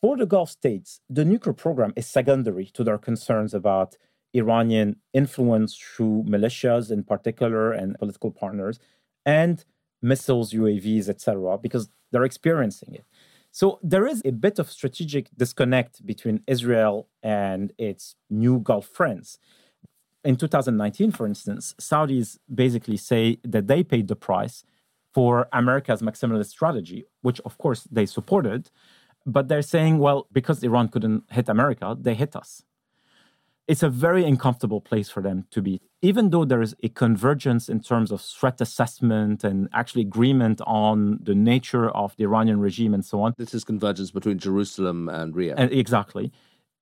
For 0.00 0.16
the 0.16 0.26
Gulf 0.26 0.50
states, 0.50 1.00
the 1.08 1.24
nuclear 1.24 1.52
program 1.52 1.92
is 1.94 2.06
secondary 2.06 2.66
to 2.74 2.82
their 2.82 2.98
concerns 2.98 3.54
about 3.54 3.96
Iranian 4.34 4.96
influence 5.12 5.76
through 5.76 6.24
militias 6.26 6.90
in 6.90 7.04
particular 7.04 7.72
and 7.72 7.98
political 7.98 8.30
partners, 8.30 8.78
and 9.24 9.64
missiles, 10.00 10.52
UAVs, 10.52 11.08
etc., 11.08 11.58
because 11.58 11.88
they're 12.10 12.24
experiencing 12.24 12.94
it. 12.94 13.04
So 13.50 13.78
there 13.82 14.06
is 14.06 14.22
a 14.24 14.32
bit 14.32 14.58
of 14.58 14.70
strategic 14.70 15.28
disconnect 15.36 16.04
between 16.06 16.42
Israel 16.46 17.08
and 17.22 17.72
its 17.78 18.16
new 18.30 18.60
Gulf 18.60 18.86
friends. 18.86 19.38
In 20.24 20.36
2019, 20.36 21.10
for 21.12 21.26
instance, 21.26 21.74
Saudis 21.80 22.38
basically 22.52 22.96
say 22.96 23.38
that 23.44 23.66
they 23.66 23.82
paid 23.82 24.08
the 24.08 24.16
price 24.16 24.64
for 25.12 25.48
America's 25.52 26.00
maximalist 26.00 26.46
strategy, 26.46 27.04
which 27.20 27.40
of 27.40 27.58
course 27.58 27.86
they 27.90 28.06
supported. 28.06 28.70
But 29.26 29.48
they're 29.48 29.62
saying, 29.62 29.98
well, 29.98 30.26
because 30.32 30.62
Iran 30.64 30.88
couldn't 30.88 31.24
hit 31.30 31.48
America, 31.48 31.96
they 32.00 32.14
hit 32.14 32.34
us 32.34 32.64
it's 33.72 33.82
a 33.82 33.88
very 33.88 34.22
uncomfortable 34.22 34.82
place 34.82 35.08
for 35.08 35.22
them 35.22 35.46
to 35.50 35.62
be. 35.62 35.80
Even 36.02 36.28
though 36.28 36.44
there 36.44 36.60
is 36.60 36.76
a 36.82 36.90
convergence 36.90 37.70
in 37.70 37.80
terms 37.80 38.12
of 38.12 38.20
threat 38.20 38.60
assessment 38.60 39.44
and 39.44 39.70
actually 39.72 40.02
agreement 40.02 40.60
on 40.66 41.18
the 41.22 41.34
nature 41.34 41.88
of 41.88 42.14
the 42.18 42.24
Iranian 42.24 42.60
regime 42.60 42.92
and 42.92 43.02
so 43.02 43.22
on. 43.22 43.32
This 43.38 43.54
is 43.54 43.64
convergence 43.64 44.10
between 44.10 44.38
Jerusalem 44.38 45.08
and 45.08 45.32
Riyadh. 45.32 45.54
And 45.56 45.72
exactly. 45.72 46.30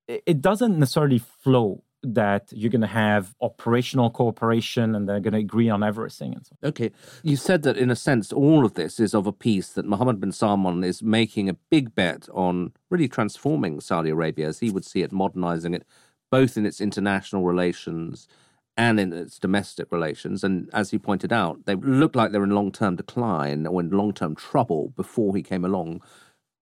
It 0.08 0.40
doesn't 0.42 0.80
necessarily 0.80 1.20
flow 1.20 1.84
that 2.02 2.48
you're 2.50 2.70
going 2.70 2.80
to 2.80 2.88
have 2.88 3.36
operational 3.40 4.10
cooperation 4.10 4.96
and 4.96 5.08
they're 5.08 5.20
going 5.20 5.34
to 5.34 5.38
agree 5.38 5.68
on 5.68 5.84
everything 5.84 6.32
and 6.32 6.44
so 6.46 6.56
on. 6.62 6.68
okay 6.70 6.90
you 7.22 7.36
said 7.36 7.62
that 7.62 7.76
in 7.76 7.90
a 7.90 7.94
sense 7.94 8.32
all 8.32 8.64
of 8.64 8.72
this 8.72 8.98
is 8.98 9.12
of 9.12 9.26
a 9.26 9.32
piece 9.32 9.68
that 9.74 9.84
mohammed 9.84 10.18
bin 10.18 10.32
salman 10.32 10.82
is 10.82 11.02
making 11.02 11.50
a 11.50 11.52
big 11.70 11.94
bet 11.94 12.26
on 12.32 12.72
really 12.88 13.06
transforming 13.06 13.80
saudi 13.80 14.08
arabia 14.08 14.48
as 14.48 14.60
he 14.60 14.70
would 14.70 14.86
see 14.86 15.02
it 15.02 15.12
modernizing 15.12 15.74
it 15.74 15.84
both 16.30 16.56
in 16.56 16.66
its 16.66 16.80
international 16.80 17.44
relations 17.44 18.28
and 18.76 18.98
in 19.00 19.12
its 19.12 19.38
domestic 19.38 19.90
relations 19.90 20.44
and 20.44 20.70
as 20.72 20.92
you 20.92 20.98
pointed 20.98 21.32
out 21.32 21.66
they 21.66 21.74
look 21.74 22.14
like 22.14 22.32
they're 22.32 22.44
in 22.44 22.50
long-term 22.50 22.96
decline 22.96 23.66
or 23.66 23.80
in 23.80 23.90
long-term 23.90 24.34
trouble 24.34 24.92
before 24.96 25.34
he 25.34 25.42
came 25.42 25.64
along 25.64 26.00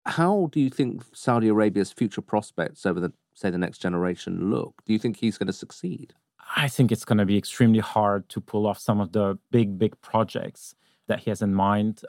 how 0.06 0.48
do 0.52 0.60
you 0.60 0.70
think 0.70 1.02
saudi 1.12 1.48
arabia's 1.48 1.92
future 1.92 2.22
prospects 2.22 2.86
over 2.86 3.00
the 3.00 3.12
say, 3.36 3.50
the 3.50 3.58
next 3.58 3.78
generation 3.78 4.50
look? 4.50 4.82
Do 4.84 4.92
you 4.92 4.98
think 4.98 5.18
he's 5.18 5.38
going 5.38 5.46
to 5.46 5.52
succeed? 5.52 6.14
I 6.56 6.68
think 6.68 6.90
it's 6.90 7.04
going 7.04 7.18
to 7.18 7.26
be 7.26 7.36
extremely 7.36 7.80
hard 7.80 8.28
to 8.30 8.40
pull 8.40 8.66
off 8.66 8.78
some 8.78 9.00
of 9.00 9.12
the 9.12 9.38
big, 9.50 9.78
big 9.78 10.00
projects 10.00 10.74
that 11.06 11.20
he 11.20 11.30
has 11.30 11.42
in 11.42 11.54
mind. 11.54 12.02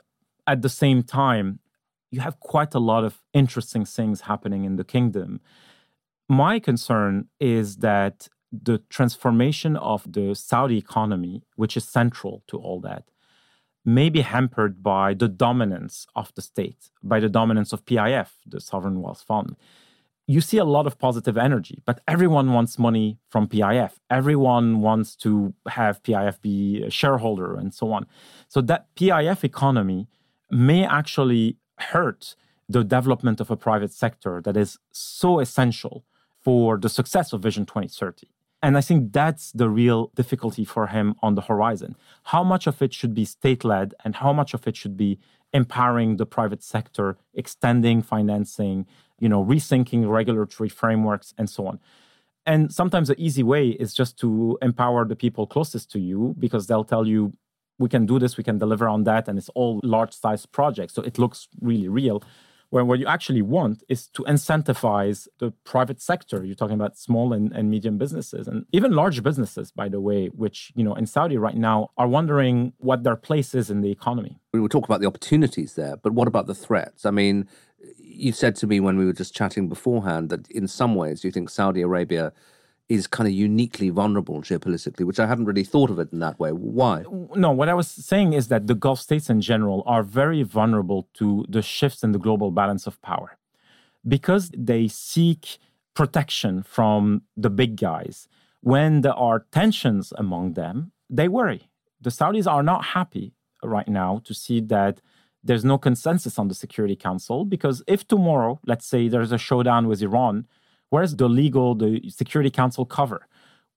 At 0.46 0.62
the 0.62 0.68
same 0.68 1.02
time, 1.02 1.58
you 2.10 2.20
have 2.20 2.40
quite 2.40 2.74
a 2.74 2.78
lot 2.78 3.04
of 3.04 3.20
interesting 3.34 3.84
things 3.84 4.22
happening 4.22 4.64
in 4.64 4.76
the 4.76 4.84
kingdom. 4.84 5.40
My 6.28 6.58
concern 6.58 7.28
is 7.40 7.76
that 7.76 8.28
the 8.52 8.78
transformation 8.90 9.76
of 9.76 10.10
the 10.10 10.34
Saudi 10.34 10.78
economy, 10.78 11.42
which 11.56 11.76
is 11.76 11.84
central 11.84 12.42
to 12.48 12.58
all 12.58 12.80
that, 12.80 13.04
may 13.84 14.10
be 14.10 14.20
hampered 14.20 14.82
by 14.82 15.14
the 15.14 15.28
dominance 15.28 16.06
of 16.14 16.32
the 16.34 16.42
state, 16.42 16.90
by 17.02 17.20
the 17.20 17.28
dominance 17.28 17.72
of 17.72 17.84
PIF, 17.86 18.28
the 18.46 18.60
Sovereign 18.60 19.00
Wealth 19.00 19.22
Fund 19.22 19.56
you 20.28 20.42
see 20.42 20.58
a 20.58 20.64
lot 20.64 20.86
of 20.86 20.98
positive 20.98 21.38
energy, 21.38 21.82
but 21.86 22.02
everyone 22.06 22.52
wants 22.52 22.78
money 22.78 23.18
from 23.30 23.48
PIF. 23.48 23.92
Everyone 24.10 24.82
wants 24.82 25.16
to 25.16 25.54
have 25.70 26.02
PIF 26.02 26.42
be 26.42 26.82
a 26.82 26.90
shareholder 26.90 27.56
and 27.56 27.72
so 27.72 27.90
on. 27.92 28.06
So 28.46 28.60
that 28.60 28.94
PIF 28.94 29.42
economy 29.42 30.06
may 30.50 30.84
actually 30.84 31.56
hurt 31.78 32.36
the 32.68 32.84
development 32.84 33.40
of 33.40 33.50
a 33.50 33.56
private 33.56 33.90
sector 33.90 34.42
that 34.44 34.54
is 34.54 34.78
so 34.92 35.40
essential 35.40 36.04
for 36.48 36.78
the 36.78 36.88
success 36.88 37.34
of 37.34 37.42
Vision 37.42 37.66
2030. 37.66 38.26
And 38.62 38.78
I 38.78 38.80
think 38.80 39.12
that's 39.12 39.52
the 39.52 39.68
real 39.68 40.10
difficulty 40.14 40.64
for 40.64 40.86
him 40.86 41.14
on 41.20 41.34
the 41.34 41.42
horizon. 41.42 41.94
How 42.32 42.42
much 42.42 42.66
of 42.66 42.80
it 42.80 42.94
should 42.94 43.12
be 43.12 43.26
state 43.26 43.64
led 43.64 43.92
and 44.02 44.14
how 44.14 44.32
much 44.32 44.54
of 44.54 44.66
it 44.66 44.74
should 44.74 44.96
be 44.96 45.18
empowering 45.52 46.16
the 46.16 46.24
private 46.24 46.62
sector, 46.62 47.18
extending 47.34 48.00
financing, 48.00 48.86
you 49.20 49.28
know, 49.28 49.44
rethinking 49.44 50.08
regulatory 50.08 50.70
frameworks 50.70 51.34
and 51.36 51.50
so 51.50 51.66
on. 51.66 51.80
And 52.46 52.72
sometimes 52.72 53.08
the 53.08 53.20
easy 53.22 53.42
way 53.42 53.68
is 53.68 53.92
just 53.92 54.18
to 54.20 54.56
empower 54.62 55.04
the 55.04 55.16
people 55.16 55.46
closest 55.46 55.90
to 55.92 55.98
you 56.00 56.34
because 56.38 56.66
they'll 56.66 56.82
tell 56.82 57.06
you, 57.06 57.34
we 57.78 57.90
can 57.90 58.06
do 58.06 58.18
this, 58.18 58.38
we 58.38 58.42
can 58.42 58.56
deliver 58.56 58.88
on 58.88 59.04
that, 59.04 59.28
and 59.28 59.36
it's 59.36 59.50
all 59.50 59.80
large 59.84 60.14
size 60.14 60.46
projects. 60.46 60.94
So 60.94 61.02
it 61.02 61.18
looks 61.18 61.46
really 61.60 61.88
real. 61.88 62.22
Where 62.70 62.84
what 62.84 62.98
you 62.98 63.06
actually 63.06 63.40
want 63.40 63.82
is 63.88 64.08
to 64.08 64.22
incentivize 64.24 65.26
the 65.38 65.52
private 65.64 66.02
sector. 66.02 66.44
You're 66.44 66.54
talking 66.54 66.74
about 66.74 66.98
small 66.98 67.32
and, 67.32 67.50
and 67.52 67.70
medium 67.70 67.96
businesses 67.96 68.46
and 68.46 68.66
even 68.72 68.92
large 68.92 69.22
businesses, 69.22 69.72
by 69.72 69.88
the 69.88 70.00
way, 70.00 70.26
which, 70.26 70.70
you 70.74 70.84
know, 70.84 70.94
in 70.94 71.06
Saudi 71.06 71.38
right 71.38 71.56
now 71.56 71.90
are 71.96 72.06
wondering 72.06 72.74
what 72.76 73.04
their 73.04 73.16
place 73.16 73.54
is 73.54 73.70
in 73.70 73.80
the 73.80 73.90
economy. 73.90 74.38
We 74.52 74.60
will 74.60 74.68
talk 74.68 74.84
about 74.84 75.00
the 75.00 75.06
opportunities 75.06 75.74
there, 75.74 75.96
but 75.96 76.12
what 76.12 76.28
about 76.28 76.46
the 76.46 76.54
threats? 76.54 77.06
I 77.06 77.10
mean, 77.10 77.48
you 77.96 78.32
said 78.32 78.54
to 78.56 78.66
me 78.66 78.80
when 78.80 78.98
we 78.98 79.06
were 79.06 79.12
just 79.12 79.34
chatting 79.34 79.68
beforehand 79.68 80.28
that 80.30 80.50
in 80.50 80.68
some 80.68 80.94
ways 80.94 81.24
you 81.24 81.30
think 81.30 81.48
Saudi 81.48 81.80
Arabia 81.80 82.32
is 82.88 83.06
kind 83.06 83.28
of 83.28 83.34
uniquely 83.34 83.90
vulnerable 83.90 84.40
geopolitically, 84.40 85.04
which 85.04 85.20
I 85.20 85.26
hadn't 85.26 85.44
really 85.44 85.64
thought 85.64 85.90
of 85.90 85.98
it 85.98 86.12
in 86.12 86.20
that 86.20 86.38
way. 86.38 86.50
Why? 86.50 87.04
No, 87.34 87.50
what 87.50 87.68
I 87.68 87.74
was 87.74 87.88
saying 87.88 88.32
is 88.32 88.48
that 88.48 88.66
the 88.66 88.74
Gulf 88.74 89.00
states 89.00 89.28
in 89.28 89.40
general 89.40 89.82
are 89.86 90.02
very 90.02 90.42
vulnerable 90.42 91.08
to 91.14 91.44
the 91.48 91.62
shifts 91.62 92.02
in 92.02 92.12
the 92.12 92.18
global 92.18 92.50
balance 92.50 92.86
of 92.86 93.00
power 93.02 93.36
because 94.06 94.50
they 94.56 94.88
seek 94.88 95.58
protection 95.94 96.62
from 96.62 97.22
the 97.36 97.50
big 97.50 97.76
guys. 97.76 98.28
When 98.60 99.02
there 99.02 99.14
are 99.14 99.46
tensions 99.52 100.12
among 100.16 100.54
them, 100.54 100.92
they 101.10 101.28
worry. 101.28 101.68
The 102.00 102.10
Saudis 102.10 102.50
are 102.50 102.62
not 102.62 102.86
happy 102.86 103.34
right 103.62 103.88
now 103.88 104.22
to 104.24 104.32
see 104.32 104.60
that 104.60 105.00
there's 105.42 105.64
no 105.64 105.78
consensus 105.78 106.38
on 106.38 106.48
the 106.48 106.54
Security 106.54 106.96
Council 106.96 107.44
because 107.44 107.82
if 107.86 108.06
tomorrow, 108.06 108.60
let's 108.66 108.86
say 108.86 109.08
there's 109.08 109.32
a 109.32 109.38
showdown 109.38 109.88
with 109.88 110.02
Iran, 110.02 110.46
where's 110.90 111.16
the 111.16 111.28
legal, 111.28 111.74
the 111.74 112.08
Security 112.08 112.50
Council 112.50 112.84
cover? 112.84 113.26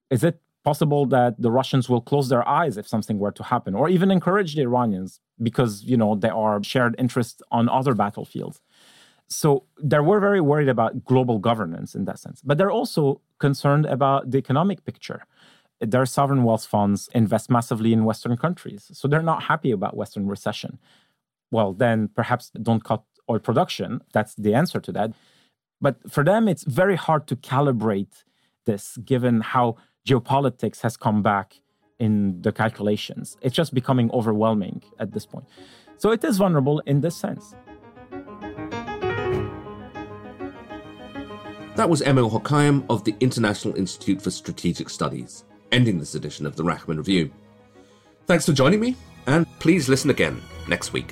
Is 0.09 0.23
it 0.23 0.39
possible 0.63 1.05
that 1.07 1.41
the 1.41 1.51
Russians 1.51 1.89
will 1.89 2.01
close 2.01 2.29
their 2.29 2.47
eyes 2.47 2.77
if 2.77 2.87
something 2.87 3.17
were 3.17 3.31
to 3.31 3.43
happen, 3.43 3.75
or 3.75 3.89
even 3.89 4.11
encourage 4.11 4.55
the 4.55 4.61
Iranians 4.61 5.19
because 5.41 5.83
you 5.83 5.97
know 5.97 6.15
there 6.15 6.35
are 6.35 6.63
shared 6.63 6.95
interests 6.99 7.41
on 7.51 7.69
other 7.69 7.93
battlefields? 7.93 8.61
So 9.27 9.63
they 9.81 9.99
were 9.99 10.19
very 10.19 10.41
worried 10.41 10.67
about 10.67 11.05
global 11.05 11.39
governance 11.39 11.95
in 11.95 12.05
that 12.05 12.19
sense, 12.19 12.41
but 12.43 12.57
they're 12.57 12.71
also 12.71 13.21
concerned 13.39 13.85
about 13.85 14.31
the 14.31 14.37
economic 14.37 14.83
picture. 14.83 15.25
Their 15.79 16.05
sovereign 16.05 16.43
wealth 16.43 16.65
funds 16.65 17.09
invest 17.15 17.49
massively 17.49 17.91
in 17.93 18.03
Western 18.03 18.37
countries, 18.37 18.91
so 18.93 19.07
they're 19.07 19.23
not 19.23 19.43
happy 19.43 19.71
about 19.71 19.97
Western 19.97 20.27
recession 20.27 20.77
well, 21.51 21.73
then 21.73 22.07
perhaps 22.07 22.49
don't 22.61 22.83
cut 22.83 23.03
oil 23.29 23.39
production. 23.39 24.01
That's 24.13 24.33
the 24.35 24.53
answer 24.53 24.79
to 24.79 24.91
that. 24.93 25.11
But 25.81 25.97
for 26.09 26.23
them, 26.23 26.47
it's 26.47 26.63
very 26.63 26.95
hard 26.95 27.27
to 27.27 27.35
calibrate 27.35 28.23
this 28.65 28.97
given 28.97 29.41
how 29.41 29.77
geopolitics 30.07 30.81
has 30.81 30.95
come 30.95 31.21
back 31.21 31.61
in 31.99 32.41
the 32.41 32.51
calculations. 32.51 33.37
It's 33.41 33.55
just 33.55 33.73
becoming 33.73 34.11
overwhelming 34.11 34.83
at 34.99 35.11
this 35.11 35.25
point. 35.25 35.45
So 35.97 36.11
it 36.11 36.23
is 36.23 36.37
vulnerable 36.37 36.79
in 36.85 37.01
this 37.01 37.15
sense. 37.15 37.55
That 41.75 41.89
was 41.89 42.01
Emile 42.01 42.29
Hokayem 42.29 42.85
of 42.89 43.03
the 43.03 43.15
International 43.19 43.75
Institute 43.75 44.21
for 44.21 44.29
Strategic 44.29 44.89
Studies, 44.89 45.45
ending 45.71 45.97
this 45.99 46.15
edition 46.15 46.45
of 46.45 46.55
the 46.55 46.63
Rachman 46.63 46.97
Review. 46.97 47.31
Thanks 48.27 48.45
for 48.45 48.53
joining 48.53 48.79
me, 48.79 48.95
and 49.25 49.47
please 49.59 49.87
listen 49.89 50.09
again 50.09 50.41
next 50.67 50.93
week. 50.93 51.11